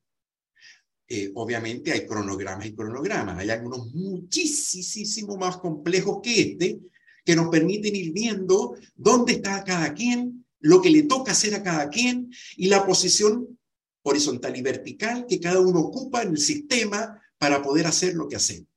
Eh, 1.11 1.31
obviamente 1.33 1.91
hay 1.91 2.05
cronogramas 2.05 2.67
y 2.67 2.75
cronogramas. 2.75 3.39
Hay 3.39 3.49
algunos 3.49 3.91
muchísimo 3.93 5.37
más 5.37 5.57
complejos 5.57 6.19
que 6.21 6.41
este, 6.41 6.79
que 7.25 7.35
nos 7.35 7.49
permiten 7.49 7.95
ir 7.95 8.13
viendo 8.13 8.75
dónde 8.95 9.33
está 9.33 9.63
cada 9.63 9.91
quien, 9.95 10.45
lo 10.59 10.79
que 10.81 10.91
le 10.91 11.03
toca 11.03 11.31
hacer 11.31 11.55
a 11.55 11.63
cada 11.63 11.89
quien 11.89 12.31
y 12.57 12.67
la 12.67 12.85
posición 12.85 13.59
horizontal 14.03 14.55
y 14.55 14.61
vertical 14.61 15.25
que 15.27 15.39
cada 15.39 15.59
uno 15.59 15.79
ocupa 15.79 16.21
en 16.21 16.29
el 16.29 16.37
sistema 16.37 17.19
para 17.39 17.61
poder 17.63 17.87
hacer 17.87 18.13
lo 18.13 18.27
que 18.27 18.35
hacemos. 18.35 18.67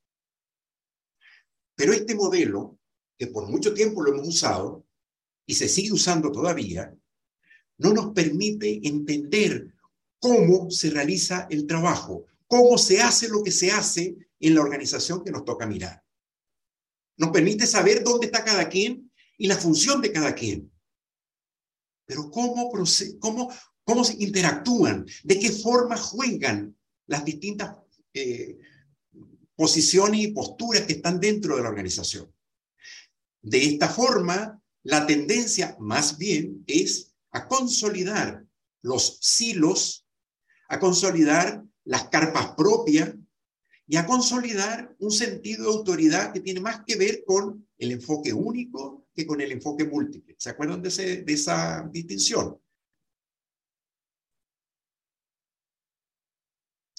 Pero 1.74 1.92
este 1.92 2.14
modelo, 2.14 2.78
que 3.18 3.26
por 3.26 3.46
mucho 3.48 3.74
tiempo 3.74 4.02
lo 4.02 4.12
hemos 4.12 4.28
usado 4.28 4.86
y 5.46 5.54
se 5.54 5.68
sigue 5.68 5.92
usando 5.92 6.32
todavía, 6.32 6.94
no 7.78 7.92
nos 7.92 8.12
permite 8.12 8.80
entender 8.86 9.71
cómo 10.22 10.70
se 10.70 10.88
realiza 10.88 11.48
el 11.50 11.66
trabajo, 11.66 12.26
cómo 12.46 12.78
se 12.78 13.02
hace 13.02 13.28
lo 13.28 13.42
que 13.42 13.50
se 13.50 13.72
hace 13.72 14.16
en 14.38 14.54
la 14.54 14.60
organización 14.60 15.24
que 15.24 15.32
nos 15.32 15.44
toca 15.44 15.66
mirar. 15.66 16.00
nos 17.16 17.30
permite 17.30 17.66
saber 17.66 18.04
dónde 18.04 18.26
está 18.26 18.44
cada 18.44 18.68
quien 18.68 19.10
y 19.36 19.48
la 19.48 19.56
función 19.56 20.00
de 20.00 20.12
cada 20.12 20.32
quien. 20.34 20.72
Pero 22.06 22.30
cómo, 22.30 22.70
cómo 23.84 24.02
interactúan, 24.18 25.04
de 25.24 25.38
qué 25.38 25.50
forma 25.50 25.96
juegan 25.96 26.76
las 27.06 27.24
distintas 27.24 27.76
eh, 28.14 28.58
posiciones 29.56 30.20
y 30.20 30.28
posturas 30.28 30.82
que 30.82 30.94
están 30.94 31.18
dentro 31.18 31.56
de 31.56 31.62
la 31.62 31.68
organización. 31.68 32.32
De 33.40 33.64
esta 33.64 33.88
forma, 33.88 34.62
la 34.84 35.04
tendencia 35.04 35.76
más 35.80 36.16
bien 36.16 36.62
es 36.66 37.12
a 37.32 37.48
consolidar 37.48 38.44
los 38.82 39.18
silos, 39.20 40.01
a 40.72 40.78
consolidar 40.78 41.62
las 41.84 42.08
carpas 42.08 42.54
propias 42.56 43.14
y 43.86 43.96
a 43.96 44.06
consolidar 44.06 44.96
un 45.00 45.10
sentido 45.10 45.64
de 45.64 45.76
autoridad 45.76 46.32
que 46.32 46.40
tiene 46.40 46.60
más 46.60 46.82
que 46.86 46.96
ver 46.96 47.24
con 47.26 47.68
el 47.76 47.92
enfoque 47.92 48.32
único 48.32 49.06
que 49.14 49.26
con 49.26 49.42
el 49.42 49.52
enfoque 49.52 49.84
múltiple. 49.84 50.34
¿Se 50.38 50.48
acuerdan 50.48 50.80
de, 50.80 50.88
de 51.24 51.32
esa 51.32 51.86
distinción? 51.92 52.58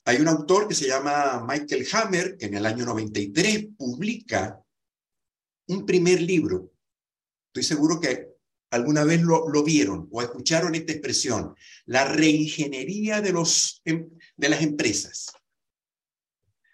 Hay 0.05 0.17
un 0.21 0.27
autor 0.27 0.67
que 0.67 0.75
se 0.75 0.85
llama 0.85 1.43
Michael 1.43 1.87
Hammer, 1.93 2.37
que 2.37 2.45
en 2.45 2.53
el 2.53 2.67
año 2.67 2.85
93 2.85 3.69
publica 3.75 4.63
un 5.69 5.83
primer 5.83 6.21
libro. 6.21 6.71
Estoy 7.47 7.63
seguro 7.63 7.99
que 7.99 8.32
alguna 8.73 9.03
vez 9.03 9.21
lo, 9.21 9.63
vieron 9.63 10.09
o 10.11 10.23
escucharon 10.23 10.73
esta 10.73 10.93
expresión, 10.93 11.55
la 11.85 12.05
reingeniería 12.05 13.21
de, 13.21 13.31
los, 13.31 13.81
em, 13.85 14.09
de 14.35 14.49
las 14.49 14.63
empresas. 14.63 15.31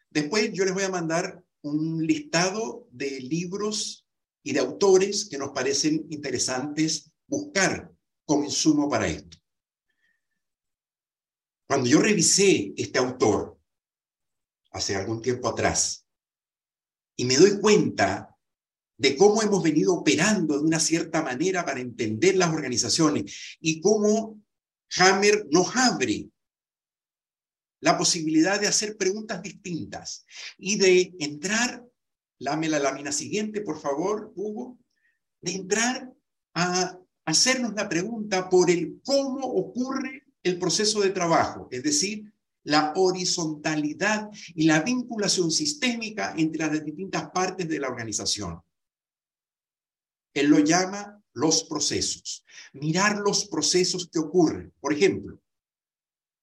Después 0.10 0.50
yo 0.54 0.64
les 0.64 0.74
voy 0.74 0.84
a 0.84 0.90
mandar 0.90 1.44
un 1.62 2.08
listado 2.08 2.88
de 2.92 3.20
libros 3.20 4.08
y 4.42 4.54
de 4.54 4.60
autores 4.60 5.28
que 5.30 5.38
nos 5.38 5.52
parecen 5.52 6.08
interesantes 6.10 7.12
buscar 7.28 7.92
como 8.24 8.46
insumo 8.46 8.90
para 8.90 9.08
esto. 9.08 9.38
Cuando 11.68 11.90
yo 11.90 12.00
revisé 12.00 12.74
este 12.78 12.98
autor 12.98 13.60
hace 14.72 14.96
algún 14.96 15.22
tiempo 15.22 15.50
atrás 15.50 16.08
y 17.18 17.26
me 17.26 17.36
doy 17.36 17.60
cuenta 17.60 18.29
de 19.00 19.16
cómo 19.16 19.42
hemos 19.42 19.64
venido 19.64 19.94
operando 19.96 20.60
de 20.60 20.66
una 20.66 20.80
cierta 20.80 21.24
manera 21.24 21.66
para 21.66 21.80
entender 21.80 22.36
las 22.36 22.54
organizaciones 22.54 23.58
y 23.62 23.80
cómo 23.80 24.44
Hammer 24.98 25.48
nos 25.52 25.74
abre 25.76 26.30
la 27.80 27.98
posibilidad 27.98 28.60
de 28.60 28.68
hacer 28.68 28.98
preguntas 28.98 29.42
distintas 29.42 30.26
y 30.58 30.78
de 30.78 31.16
entrar, 31.20 31.86
lame 32.40 32.68
la 32.68 32.80
lámina 32.80 33.14
siguiente, 33.14 33.62
por 33.62 33.80
favor, 33.80 34.34
Hugo, 34.36 34.78
de 35.42 35.54
entrar 35.54 36.12
a 36.54 37.00
hacernos 37.24 37.74
la 37.76 37.88
pregunta 37.88 38.50
por 38.50 38.70
el 38.70 39.00
cómo 39.06 39.46
ocurre 39.46 40.26
el 40.44 40.60
proceso 40.60 41.00
de 41.00 41.12
trabajo, 41.12 41.70
es 41.72 41.84
decir, 41.84 42.34
la 42.64 42.92
horizontalidad 42.98 44.30
y 44.56 44.66
la 44.66 44.82
vinculación 44.82 45.52
sistémica 45.52 46.34
entre 46.38 46.68
las 46.68 46.84
distintas 46.84 47.30
partes 47.32 47.70
de 47.70 47.80
la 47.80 47.88
organización. 47.88 48.62
Él 50.34 50.48
lo 50.48 50.60
llama 50.60 51.22
los 51.34 51.64
procesos. 51.64 52.46
Mirar 52.74 53.18
los 53.18 53.46
procesos 53.46 54.10
que 54.12 54.20
ocurren. 54.20 54.74
Por 54.80 54.94
ejemplo, 54.94 55.40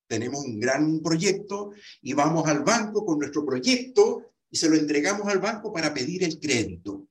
tenemos 0.06 0.44
un 0.44 0.60
gran 0.60 1.00
proyecto 1.00 1.70
y 2.02 2.12
vamos 2.12 2.46
al 2.46 2.62
banco 2.62 3.04
con 3.04 3.18
nuestro 3.18 3.44
proyecto 3.44 4.32
y 4.50 4.56
se 4.56 4.68
lo 4.68 4.76
entregamos 4.76 5.26
al 5.28 5.38
banco 5.38 5.72
para 5.72 5.92
pedir 5.92 6.22
el 6.24 6.38
crédito. 6.38 7.08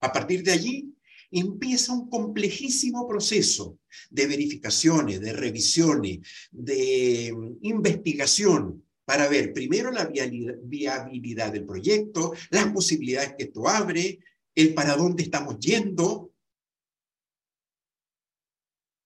A 0.00 0.12
partir 0.12 0.42
de 0.42 0.52
allí, 0.52 0.94
empieza 1.30 1.92
un 1.92 2.08
complejísimo 2.08 3.06
proceso 3.06 3.78
de 4.10 4.26
verificaciones, 4.26 5.20
de 5.20 5.32
revisiones, 5.32 6.20
de 6.50 7.32
mm, 7.34 7.58
investigación 7.62 8.84
para 9.04 9.28
ver 9.28 9.52
primero 9.52 9.90
la 9.90 10.06
viabilidad 10.06 11.52
del 11.52 11.64
proyecto, 11.64 12.32
las 12.50 12.66
posibilidades 12.72 13.34
que 13.36 13.44
esto 13.44 13.66
abre, 13.68 14.20
el 14.54 14.74
para 14.74 14.96
dónde 14.96 15.22
estamos 15.22 15.58
yendo. 15.58 16.32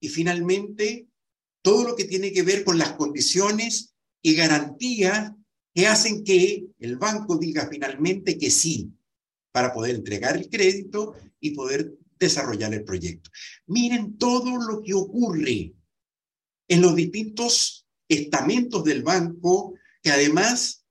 Y 0.01 0.09
finalmente, 0.09 1.09
todo 1.63 1.85
lo 1.85 1.97
que 1.97 2.05
tiene 2.05 2.33
que 2.33 2.43
ver 2.43 2.65
con 2.65 2.79
las 2.79 2.93
condiciones 2.93 3.95
y 4.23 4.35
garantías 4.35 5.33
que 5.75 5.87
hacen 5.87 6.25
que 6.25 6.67
el 6.79 6.97
banco 6.97 7.37
diga 7.37 7.69
finalmente 7.71 8.39
que 8.39 8.51
sí, 8.51 8.93
para 9.53 9.73
poder 9.73 9.97
entregar 9.97 10.37
el 10.37 10.49
crédito 10.49 11.15
y 11.41 11.51
poder 11.51 11.95
desarrollar 12.19 12.73
el 12.75 12.85
proyecto. 12.85 13.31
Miren 13.67 14.17
todo 14.19 14.57
lo 14.57 14.83
que 14.83 14.95
ocurre 14.95 15.75
en 16.69 16.81
los 16.81 16.95
distintos 16.95 17.87
estamentos 18.09 18.85
del 18.85 19.03
banco 19.03 19.75
que 20.03 20.11
además 20.11 20.85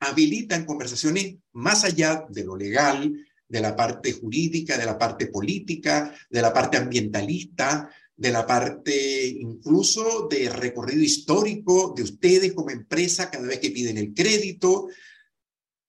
habilitan 0.00 0.64
conversaciones 0.64 1.36
más 1.52 1.84
allá 1.84 2.26
de 2.28 2.44
lo 2.44 2.56
legal, 2.56 3.12
de 3.48 3.60
la 3.60 3.76
parte 3.76 4.12
jurídica, 4.12 4.78
de 4.78 4.86
la 4.86 4.98
parte 4.98 5.26
política, 5.26 6.14
de 6.30 6.42
la 6.42 6.52
parte 6.52 6.76
ambientalista, 6.76 7.90
de 8.16 8.30
la 8.30 8.46
parte 8.46 9.26
incluso 9.26 10.28
de 10.28 10.48
recorrido 10.48 11.02
histórico 11.02 11.92
de 11.96 12.04
ustedes 12.04 12.52
como 12.52 12.70
empresa 12.70 13.30
cada 13.30 13.46
vez 13.46 13.58
que 13.58 13.70
piden 13.70 13.98
el 13.98 14.14
crédito, 14.14 14.88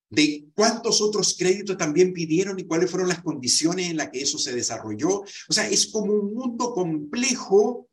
de 0.10 0.48
cuántos 0.54 1.02
otros 1.02 1.36
créditos 1.38 1.78
también 1.78 2.14
pidieron 2.14 2.60
y 2.60 2.66
cuáles 2.66 2.90
fueron 2.90 3.10
las 3.10 3.22
condiciones 3.22 3.90
en 3.90 3.98
las 3.98 4.10
que 4.10 4.22
eso 4.22 4.38
se 4.38 4.54
desarrolló. 4.54 5.22
O 5.22 5.54
sea, 5.54 5.68
es 5.70 5.88
como 5.88 6.14
un 6.14 6.34
mundo 6.34 6.74
complejo 6.74 7.90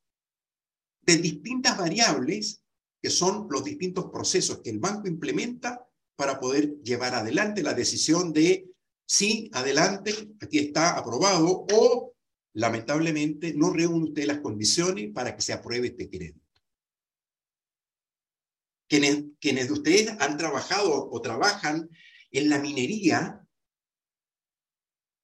de 1.02 1.16
distintas 1.16 1.76
variables 1.76 2.62
que 3.02 3.10
son 3.10 3.48
los 3.50 3.64
distintos 3.64 4.06
procesos 4.12 4.60
que 4.62 4.70
el 4.70 4.78
banco 4.78 5.08
implementa 5.08 5.84
para 6.14 6.38
poder 6.38 6.80
llevar 6.82 7.14
adelante 7.14 7.62
la 7.62 7.74
decisión 7.74 8.32
de 8.32 8.71
sí, 9.06 9.50
adelante, 9.52 10.12
aquí 10.40 10.58
está 10.58 10.98
aprobado 10.98 11.66
o 11.72 12.12
lamentablemente 12.54 13.54
no 13.54 13.70
reúne 13.70 14.08
usted 14.08 14.26
las 14.26 14.40
condiciones 14.40 15.10
para 15.12 15.34
que 15.34 15.42
se 15.42 15.52
apruebe 15.52 15.88
este 15.88 16.08
crédito. 16.08 16.40
Quienes, 18.88 19.68
de 19.68 19.72
ustedes 19.72 20.10
han 20.20 20.36
trabajado 20.36 21.08
o 21.10 21.20
trabajan 21.22 21.88
en 22.30 22.50
la 22.50 22.58
minería, 22.58 23.40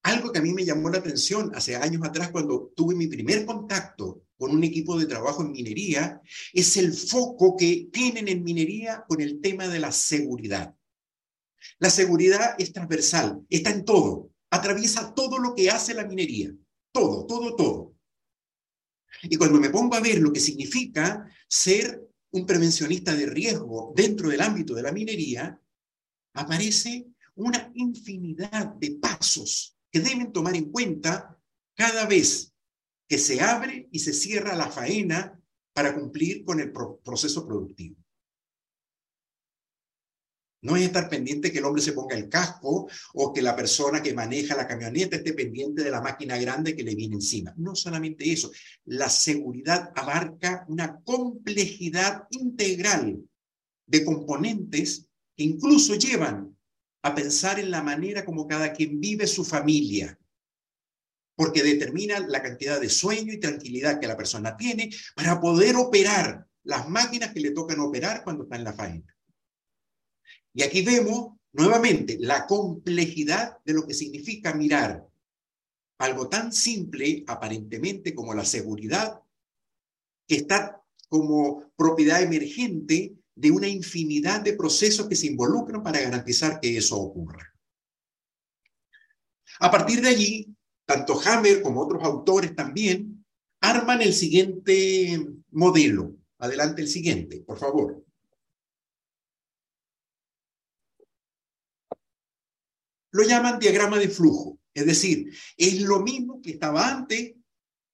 algo 0.03 0.33
que 0.33 0.39
a 0.39 0.43
mí 0.43 0.55
me 0.55 0.65
llamó 0.65 0.89
la 0.89 0.99
atención 0.99 1.53
hace 1.55 1.77
años 1.77 2.01
atrás 2.03 2.31
cuando 2.31 2.73
tuve 2.75 2.95
mi 2.95 3.09
primer 3.09 3.45
contacto 3.45 4.23
con 4.39 4.53
un 4.53 4.65
equipo 4.65 4.99
de 4.99 5.05
trabajo 5.05 5.43
en 5.43 5.53
minería, 5.53 6.23
es 6.55 6.79
el 6.79 6.95
foco 6.95 7.57
que 7.59 7.89
tienen 7.93 8.29
en 8.29 8.43
minería 8.43 9.05
con 9.07 9.21
el 9.21 9.41
tema 9.43 9.69
de 9.69 9.81
la 9.81 9.93
seguridad. 9.93 10.75
La 11.79 11.91
seguridad 11.91 12.55
es 12.59 12.73
transversal, 12.73 13.45
está 13.49 13.71
en 13.71 13.85
todo, 13.85 14.31
atraviesa 14.51 15.15
todo 15.15 15.39
lo 15.39 15.55
que 15.55 15.71
hace 15.71 15.95
la 15.95 16.07
minería, 16.07 16.53
todo, 16.93 17.27
todo, 17.27 17.55
todo. 17.55 17.95
Y 19.23 19.37
cuando 19.37 19.61
me 19.61 19.71
pongo 19.71 19.95
a 19.95 20.01
ver 20.01 20.19
lo 20.19 20.33
que 20.33 20.41
significa 20.41 21.29
ser 21.49 22.05
un 22.31 22.47
prevencionista 22.47 23.15
de 23.15 23.27
riesgo 23.27 23.93
dentro 23.97 24.29
del 24.29 24.41
ámbito 24.41 24.75
de 24.75 24.83
la 24.83 24.93
minería, 24.93 25.61
aparece 26.35 27.07
una 27.35 27.71
infinidad 27.75 28.75
de 28.75 28.99
pasos 29.01 29.77
que 29.91 30.01
deben 30.01 30.33
tomar 30.33 30.57
en 30.57 30.71
cuenta 30.71 31.39
cada 31.75 32.07
vez 32.07 32.53
que 33.09 33.19
se 33.19 33.41
abre 33.41 33.89
y 33.91 34.01
se 34.01 34.13
cierra 34.13 34.55
la 34.55 34.71
faena 34.71 35.41
para 35.73 35.95
cumplir 35.95 36.45
con 36.45 36.61
el 36.61 36.73
proceso 36.73 37.47
productivo. 37.47 37.97
No 40.61 40.77
es 40.77 40.83
estar 40.83 41.09
pendiente 41.09 41.53
que 41.53 41.59
el 41.59 41.65
hombre 41.65 41.83
se 41.83 41.93
ponga 41.93 42.17
el 42.17 42.29
casco 42.29 42.89
o 43.15 43.33
que 43.33 43.43
la 43.43 43.55
persona 43.55 44.03
que 44.03 44.13
maneja 44.13 44.57
la 44.57 44.67
camioneta 44.67 45.17
esté 45.17 45.33
pendiente 45.33 45.85
de 45.85 45.91
la 45.91 46.01
máquina 46.01 46.37
grande 46.37 46.75
que 46.75 46.83
le 46.83 46.97
viene 46.97 47.15
encima. 47.15 47.55
No 47.57 47.77
solamente 47.77 48.31
eso, 48.31 48.51
la 48.87 49.09
seguridad 49.09 49.93
abarca 49.95 50.65
una 50.69 51.01
complejidad 51.01 52.25
integral 52.31 53.23
de 53.87 54.05
componentes 54.05 55.07
que 55.37 55.45
incluso 55.45 55.95
llevan 55.95 56.57
a 57.03 57.15
pensar 57.15 57.61
en 57.61 57.71
la 57.71 57.83
manera 57.83 58.25
como 58.25 58.49
cada 58.49 58.73
quien 58.73 59.01
vive 59.01 59.29
su 59.29 59.45
familia, 59.45 60.19
porque 61.37 61.63
determina 61.63 62.19
la 62.19 62.43
cantidad 62.43 62.81
de 62.81 62.89
sueño 62.89 63.33
y 63.33 63.39
tranquilidad 63.39 64.01
que 64.01 64.09
la 64.09 64.17
persona 64.17 64.57
tiene 64.57 64.91
para 65.15 65.41
poder 65.41 65.77
operar 65.77 66.47
las 66.65 66.89
máquinas 66.89 67.33
que 67.33 67.41
le 67.41 67.53
tocan 67.53 67.79
operar 67.79 68.25
cuando 68.25 68.43
está 68.43 68.57
en 68.57 68.65
la 68.65 68.73
faena. 68.73 69.18
Y 70.55 70.63
aquí 70.63 70.83
vemos 70.83 71.39
nuevamente 71.53 72.17
la 72.21 72.47
complejidad 72.47 73.59
de 73.65 73.75
lo 73.75 73.87
que 73.87 73.95
significa 73.95 74.55
mirar 74.55 75.07
algo 75.99 76.29
tan 76.29 76.53
simple 76.53 77.25
aparentemente 77.27 78.15
como 78.15 78.35
la 78.35 78.45
seguridad, 78.45 79.21
que 80.27 80.37
está 80.37 80.83
como 81.09 81.73
propiedad 81.77 82.23
emergente 82.23 83.17
de 83.35 83.51
una 83.51 83.69
infinidad 83.69 84.41
de 84.41 84.53
procesos 84.53 85.09
que 85.09 85.17
se 85.17 85.27
involucran 85.27 85.83
para 85.83 86.01
garantizar 86.01 86.61
que 86.61 86.77
eso 86.77 86.97
ocurra. 87.01 87.53
A 89.61 89.71
partir 89.71 90.01
de 90.01 90.09
allí, 90.09 90.55
tanto 90.85 91.21
Hammer 91.21 91.63
como 91.63 91.81
otros 91.81 92.03
autores 92.05 92.55
también 92.55 93.25
arman 93.61 94.03
el 94.03 94.13
siguiente 94.13 95.27
modelo. 95.51 96.17
Adelante 96.39 96.83
el 96.83 96.89
siguiente, 96.89 97.41
por 97.41 97.59
favor. 97.59 98.05
Lo 103.11 103.25
llaman 103.25 103.59
diagrama 103.59 103.99
de 103.99 104.09
flujo, 104.09 104.59
es 104.75 104.87
decir, 104.87 105.33
es 105.57 105.81
lo 105.83 106.01
mismo 106.01 106.41
que 106.43 106.51
estaba 106.51 106.89
antes, 106.89 107.35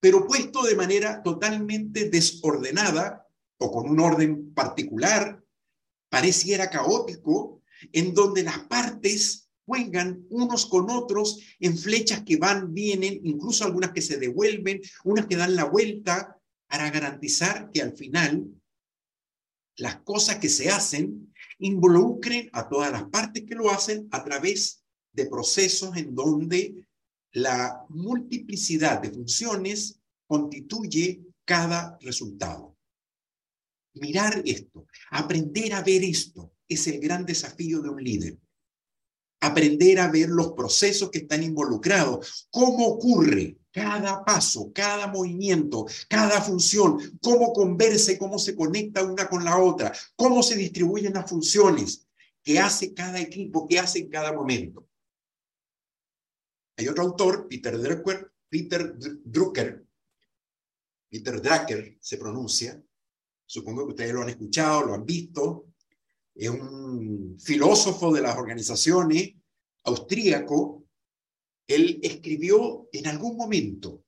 pero 0.00 0.26
puesto 0.26 0.62
de 0.62 0.74
manera 0.74 1.22
totalmente 1.22 2.10
desordenada 2.10 3.26
o 3.58 3.70
con 3.70 3.88
un 3.88 4.00
orden 4.00 4.52
particular, 4.52 5.42
pareciera 6.10 6.68
caótico, 6.68 7.62
en 7.92 8.12
donde 8.12 8.42
las 8.42 8.58
partes 8.60 9.48
juegan 9.66 10.26
unos 10.28 10.66
con 10.66 10.90
otros 10.90 11.40
en 11.58 11.76
flechas 11.78 12.22
que 12.22 12.36
van, 12.36 12.74
vienen, 12.74 13.20
incluso 13.24 13.64
algunas 13.64 13.92
que 13.92 14.02
se 14.02 14.18
devuelven, 14.18 14.80
unas 15.04 15.26
que 15.26 15.36
dan 15.36 15.56
la 15.56 15.64
vuelta, 15.64 16.38
para 16.66 16.90
garantizar 16.90 17.70
que 17.70 17.82
al 17.82 17.96
final 17.96 18.46
las 19.76 19.96
cosas 20.02 20.36
que 20.36 20.48
se 20.48 20.70
hacen 20.70 21.32
involucren 21.58 22.50
a 22.52 22.68
todas 22.68 22.90
las 22.90 23.04
partes 23.04 23.44
que 23.46 23.54
lo 23.54 23.70
hacen 23.70 24.08
a 24.10 24.24
través 24.24 24.83
de 25.14 25.26
procesos 25.26 25.96
en 25.96 26.14
donde 26.14 26.86
la 27.32 27.84
multiplicidad 27.88 29.00
de 29.00 29.10
funciones 29.10 29.98
constituye 30.26 31.22
cada 31.44 31.96
resultado. 32.00 32.76
Mirar 33.94 34.42
esto, 34.44 34.86
aprender 35.10 35.72
a 35.72 35.82
ver 35.82 36.02
esto, 36.02 36.52
es 36.68 36.86
el 36.86 36.98
gran 37.00 37.24
desafío 37.24 37.80
de 37.80 37.88
un 37.90 38.02
líder. 38.02 38.38
Aprender 39.40 40.00
a 40.00 40.08
ver 40.08 40.30
los 40.30 40.52
procesos 40.52 41.10
que 41.10 41.18
están 41.18 41.42
involucrados, 41.42 42.48
cómo 42.50 42.86
ocurre 42.86 43.58
cada 43.70 44.24
paso, 44.24 44.72
cada 44.72 45.06
movimiento, 45.06 45.86
cada 46.08 46.40
función, 46.40 47.18
cómo 47.20 47.52
conversa 47.52 48.12
y 48.12 48.18
cómo 48.18 48.38
se 48.38 48.54
conecta 48.56 49.02
una 49.02 49.28
con 49.28 49.44
la 49.44 49.58
otra, 49.58 49.92
cómo 50.16 50.42
se 50.42 50.56
distribuyen 50.56 51.12
las 51.12 51.28
funciones, 51.28 52.06
qué 52.42 52.58
hace 52.58 52.94
cada 52.94 53.20
equipo, 53.20 53.66
qué 53.68 53.78
hace 53.78 53.98
en 53.98 54.08
cada 54.08 54.32
momento. 54.32 54.88
Hay 56.76 56.88
otro 56.88 57.04
autor, 57.04 57.46
Peter 57.48 57.78
Drucker, 57.78 58.32
Peter 58.48 58.94
Drucker, 58.96 59.86
Peter 61.08 61.40
Drucker 61.40 61.96
se 62.00 62.18
pronuncia, 62.18 62.82
supongo 63.46 63.84
que 63.84 63.90
ustedes 63.90 64.12
lo 64.12 64.22
han 64.22 64.30
escuchado, 64.30 64.86
lo 64.86 64.94
han 64.94 65.04
visto, 65.04 65.66
es 66.34 66.50
un 66.50 67.36
filósofo 67.38 68.12
de 68.12 68.22
las 68.22 68.36
organizaciones 68.36 69.34
austríaco, 69.84 70.84
él 71.66 72.00
escribió 72.02 72.88
en 72.92 73.06
algún 73.06 73.36
momento, 73.36 74.04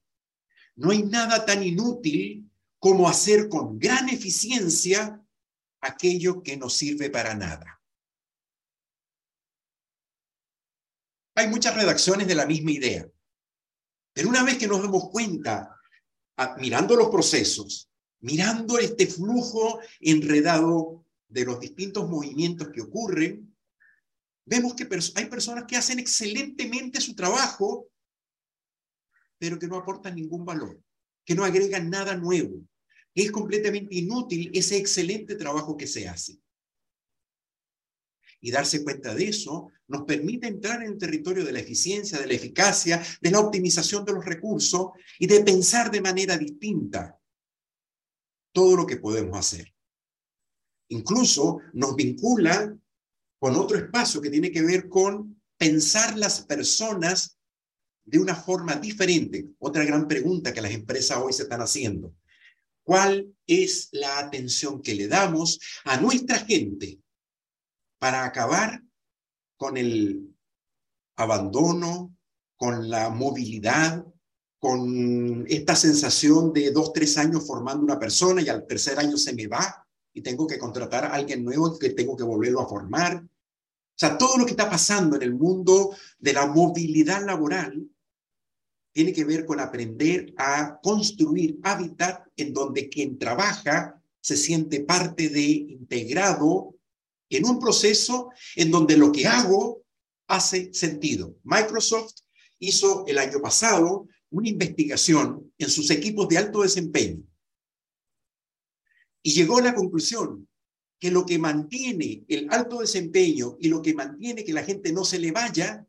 no 0.77 0.91
hay 0.91 1.05
nada 1.05 1.45
tan 1.45 1.63
inútil 1.63 2.51
como 2.79 3.09
hacer 3.09 3.49
con 3.49 3.79
gran 3.79 4.09
eficiencia 4.09 5.25
aquello 5.81 6.43
que 6.43 6.57
no 6.57 6.69
sirve 6.69 7.11
para 7.11 7.35
nada. 7.35 7.76
Hay 11.37 11.49
muchas 11.49 11.75
redacciones 11.75 12.27
de 12.27 12.35
la 12.35 12.47
misma 12.47 12.73
idea. 12.73 13.07
Pero 14.15 14.31
una 14.31 14.43
vez 14.43 14.57
que 14.57 14.67
nos 14.67 14.83
damos 14.83 15.11
cuenta, 15.11 15.79
mirando 16.59 16.97
los 16.97 17.11
procesos, 17.11 17.91
mirando 18.21 18.79
este 18.79 19.07
flujo 19.07 19.81
enredado 20.01 21.05
de 21.29 21.45
los 21.45 21.61
distintos 21.61 22.09
movimientos 22.09 22.69
que 22.73 22.81
ocurren, 22.81 23.55
vemos 24.47 24.75
que 24.75 24.89
hay 25.17 25.27
personas 25.27 25.65
que 25.69 25.77
hacen 25.77 25.99
excelentemente 25.99 27.03
su 27.03 27.15
trabajo, 27.15 27.89
pero 29.39 29.59
que 29.59 29.69
no 29.69 29.77
aportan 29.77 30.15
ningún 30.15 30.47
valor, 30.47 30.81
que 31.23 31.35
no 31.35 31.45
agregan 31.45 31.91
nada 31.91 32.17
nuevo, 32.17 32.63
es 33.15 33.31
completamente 33.31 33.97
inútil 33.97 34.51
ese 34.55 34.79
excelente 34.79 35.35
trabajo 35.35 35.77
que 35.77 35.87
se 35.87 36.09
hace. 36.09 36.39
Y 38.47 38.53
darse 38.53 38.85
cuenta 38.85 39.13
de 39.13 39.27
eso 39.27 39.73
nos 39.89 40.05
permite 40.05 40.47
entrar 40.47 40.81
en 40.81 40.93
el 40.93 40.99
territorio 40.99 41.45
de 41.45 41.51
la 41.51 41.59
eficiencia, 41.59 42.21
de 42.21 42.29
la 42.29 42.35
eficacia, 42.35 43.03
de 43.21 43.31
la 43.33 43.41
optimización 43.41 44.05
de 44.05 44.13
los 44.13 44.25
recursos 44.25 44.91
y 45.19 45.27
de 45.27 45.43
pensar 45.43 45.91
de 45.91 46.01
manera 46.01 46.39
distinta 46.39 47.19
todo 48.53 48.77
lo 48.77 48.87
que 48.87 48.99
podemos 48.99 49.37
hacer. 49.37 49.75
Incluso 50.91 51.59
nos 51.73 51.97
vincula 51.97 52.73
con 53.41 53.57
otro 53.57 53.79
espacio 53.79 54.21
que 54.21 54.31
tiene 54.31 54.53
que 54.53 54.63
ver 54.63 54.89
con 54.89 55.43
pensar 55.59 56.17
las 56.17 56.43
personas 56.43 57.37
de 58.05 58.21
una 58.21 58.37
forma 58.37 58.77
diferente. 58.77 59.49
Otra 59.59 59.85
gran 59.85 60.07
pregunta 60.07 60.55
que 60.55 60.63
las 60.63 60.71
empresas 60.71 61.19
hoy 61.19 61.33
se 61.33 61.43
están 61.43 61.63
haciendo. 61.63 62.15
¿Cuál 62.85 63.27
es 63.45 63.89
la 63.91 64.21
atención 64.21 64.81
que 64.81 64.95
le 64.95 65.09
damos 65.09 65.59
a 65.83 66.01
nuestra 66.01 66.39
gente 66.39 67.01
para 67.99 68.25
acabar 68.25 68.83
con 69.57 69.77
el 69.77 70.35
abandono, 71.17 72.17
con 72.57 72.89
la 72.91 73.11
movilidad, 73.11 74.05
con 74.59 75.45
esta 75.49 75.77
sensación 75.77 76.53
de 76.53 76.71
dos, 76.71 76.93
tres 76.93 77.17
años 77.19 77.47
formando 77.47 77.85
una 77.85 77.99
persona 77.99 78.43
y 78.43 78.49
al 78.49 78.67
tercer 78.67 78.99
año 78.99 79.17
se 79.17 79.35
me 79.35 79.47
va 79.47 79.87
y 80.13 80.23
tengo 80.23 80.47
que 80.47 80.59
contratar 80.59 81.05
a 81.05 81.13
alguien 81.13 81.45
nuevo 81.45 81.79
que 81.79 81.91
tengo 81.91 82.17
que 82.17 82.25
volverlo 82.25 82.61
a 82.61 82.69
formar. 82.69 83.17
O 83.17 83.99
sea, 83.99 84.17
todo 84.19 84.37
lo 84.39 84.45
que 84.45 84.53
está 84.53 84.69
pasando 84.69 85.17
en 85.17 85.23
el 85.23 85.35
mundo 85.35 85.95
de 86.19 86.33
la 86.33 86.47
movilidad 86.47 87.25
laboral 87.25 87.89
tiene 88.93 89.13
que 89.13 89.25
ver 89.25 89.45
con 89.45 89.61
aprender 89.61 90.33
a 90.39 90.79
construir 90.83 91.59
hábitat 91.63 92.27
en 92.37 92.55
donde 92.55 92.89
quien 92.89 93.19
trabaja 93.19 94.03
se 94.21 94.37
siente 94.39 94.81
parte 94.81 95.29
de 95.29 95.45
integrado 95.45 96.76
en 97.31 97.45
un 97.45 97.59
proceso 97.59 98.31
en 98.55 98.71
donde 98.71 98.97
lo 98.97 99.13
que 99.13 99.27
hago 99.27 99.83
hace 100.29 100.73
sentido. 100.73 101.37
Microsoft 101.45 102.15
hizo 102.59 103.05
el 103.07 103.19
año 103.19 103.41
pasado 103.41 104.09
una 104.31 104.49
investigación 104.49 105.53
en 105.59 105.71
sus 105.71 105.91
equipos 105.91 106.29
de 106.29 106.39
alto 106.39 106.63
desempeño 106.63 107.23
y 109.23 109.33
llegó 109.33 109.59
a 109.59 109.63
la 109.63 109.75
conclusión 109.75 110.49
que 111.01 111.11
lo 111.11 111.27
que 111.27 111.39
mantiene 111.39 112.25
el 112.29 112.49
alto 112.51 112.79
desempeño 112.79 113.57
y 113.61 113.69
lo 113.69 113.83
que 113.83 113.93
mantiene 113.93 114.45
que 114.45 114.53
la 114.53 114.63
gente 114.63 114.93
no 114.93 115.05
se 115.05 115.19
le 115.19 115.33
vaya 115.33 115.87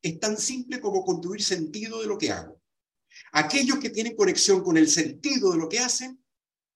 es 0.00 0.18
tan 0.18 0.36
simple 0.38 0.80
como 0.80 1.04
construir 1.04 1.42
sentido 1.42 2.00
de 2.00 2.06
lo 2.06 2.18
que 2.18 2.30
hago. 2.30 2.60
Aquellos 3.32 3.78
que 3.78 3.90
tienen 3.90 4.16
conexión 4.16 4.62
con 4.62 4.76
el 4.76 4.88
sentido 4.88 5.52
de 5.52 5.58
lo 5.58 5.68
que 5.68 5.80
hacen 5.80 6.24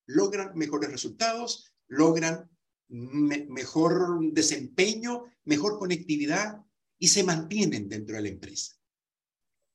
logran 0.07 0.57
mejores 0.57 0.91
resultados, 0.91 1.73
logran 1.89 2.51
mejor 2.89 4.21
desempeño, 4.33 5.25
mejor 5.45 5.79
conectividad 5.79 6.65
y 6.99 7.09
se 7.09 7.25
mantienen 7.25 7.89
dentro 7.89 8.17
de 8.17 8.23
la 8.23 8.29
empresa. 8.29 8.75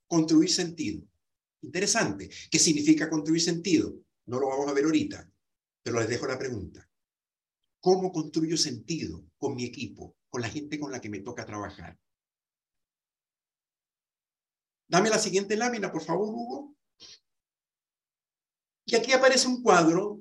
Construir 0.08 0.50
sentido. 0.50 1.04
Interesante. 1.62 2.30
¿Qué 2.50 2.60
significa 2.60 3.10
construir 3.10 3.42
sentido? 3.42 3.96
No 4.26 4.40
lo 4.40 4.50
vamos 4.50 4.68
a 4.68 4.74
ver 4.74 4.86
ahorita, 4.86 5.30
pero 5.84 6.00
les 6.00 6.10
dejo 6.10 6.28
la 6.28 6.40
pregunta. 6.40 6.90
¿Cómo 7.80 8.12
construyo 8.12 8.58
sentido 8.58 9.24
con 9.38 9.56
mi 9.56 9.66
equipo, 9.66 10.16
con 10.30 10.42
la 10.42 10.50
gente 10.50 10.80
con 10.80 10.92
la 10.92 11.02
que 11.02 11.10
me 11.10 11.20
toca 11.20 11.46
trabajar? 11.46 12.00
Dame 14.88 15.10
la 15.10 15.20
siguiente 15.20 15.56
lámina, 15.56 15.92
por 15.92 16.04
favor, 16.04 16.30
Hugo. 16.30 16.76
Y 18.86 18.96
aquí 18.96 19.14
aparece 19.14 19.48
un 19.48 19.64
cuadro 19.64 20.21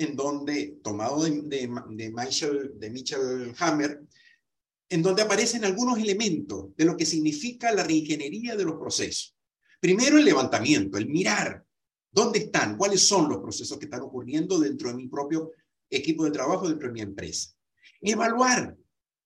en 0.00 0.16
donde, 0.16 0.78
tomado 0.82 1.24
de, 1.24 1.42
de, 1.42 2.10
Michel, 2.10 2.72
de 2.80 2.90
Mitchell 2.90 3.54
Hammer, 3.58 4.00
en 4.88 5.02
donde 5.02 5.20
aparecen 5.20 5.62
algunos 5.62 5.98
elementos 5.98 6.74
de 6.74 6.86
lo 6.86 6.96
que 6.96 7.04
significa 7.04 7.70
la 7.70 7.84
reingeniería 7.84 8.56
de 8.56 8.64
los 8.64 8.76
procesos. 8.80 9.36
Primero, 9.78 10.16
el 10.16 10.24
levantamiento, 10.24 10.96
el 10.96 11.06
mirar 11.06 11.62
dónde 12.10 12.38
están, 12.38 12.78
cuáles 12.78 13.06
son 13.06 13.28
los 13.28 13.40
procesos 13.40 13.78
que 13.78 13.84
están 13.84 14.00
ocurriendo 14.00 14.58
dentro 14.58 14.88
de 14.88 14.94
mi 14.94 15.06
propio 15.06 15.52
equipo 15.90 16.24
de 16.24 16.30
trabajo, 16.30 16.66
dentro 16.66 16.88
de 16.88 16.94
mi 16.94 17.02
empresa. 17.02 17.50
Evaluar 18.00 18.74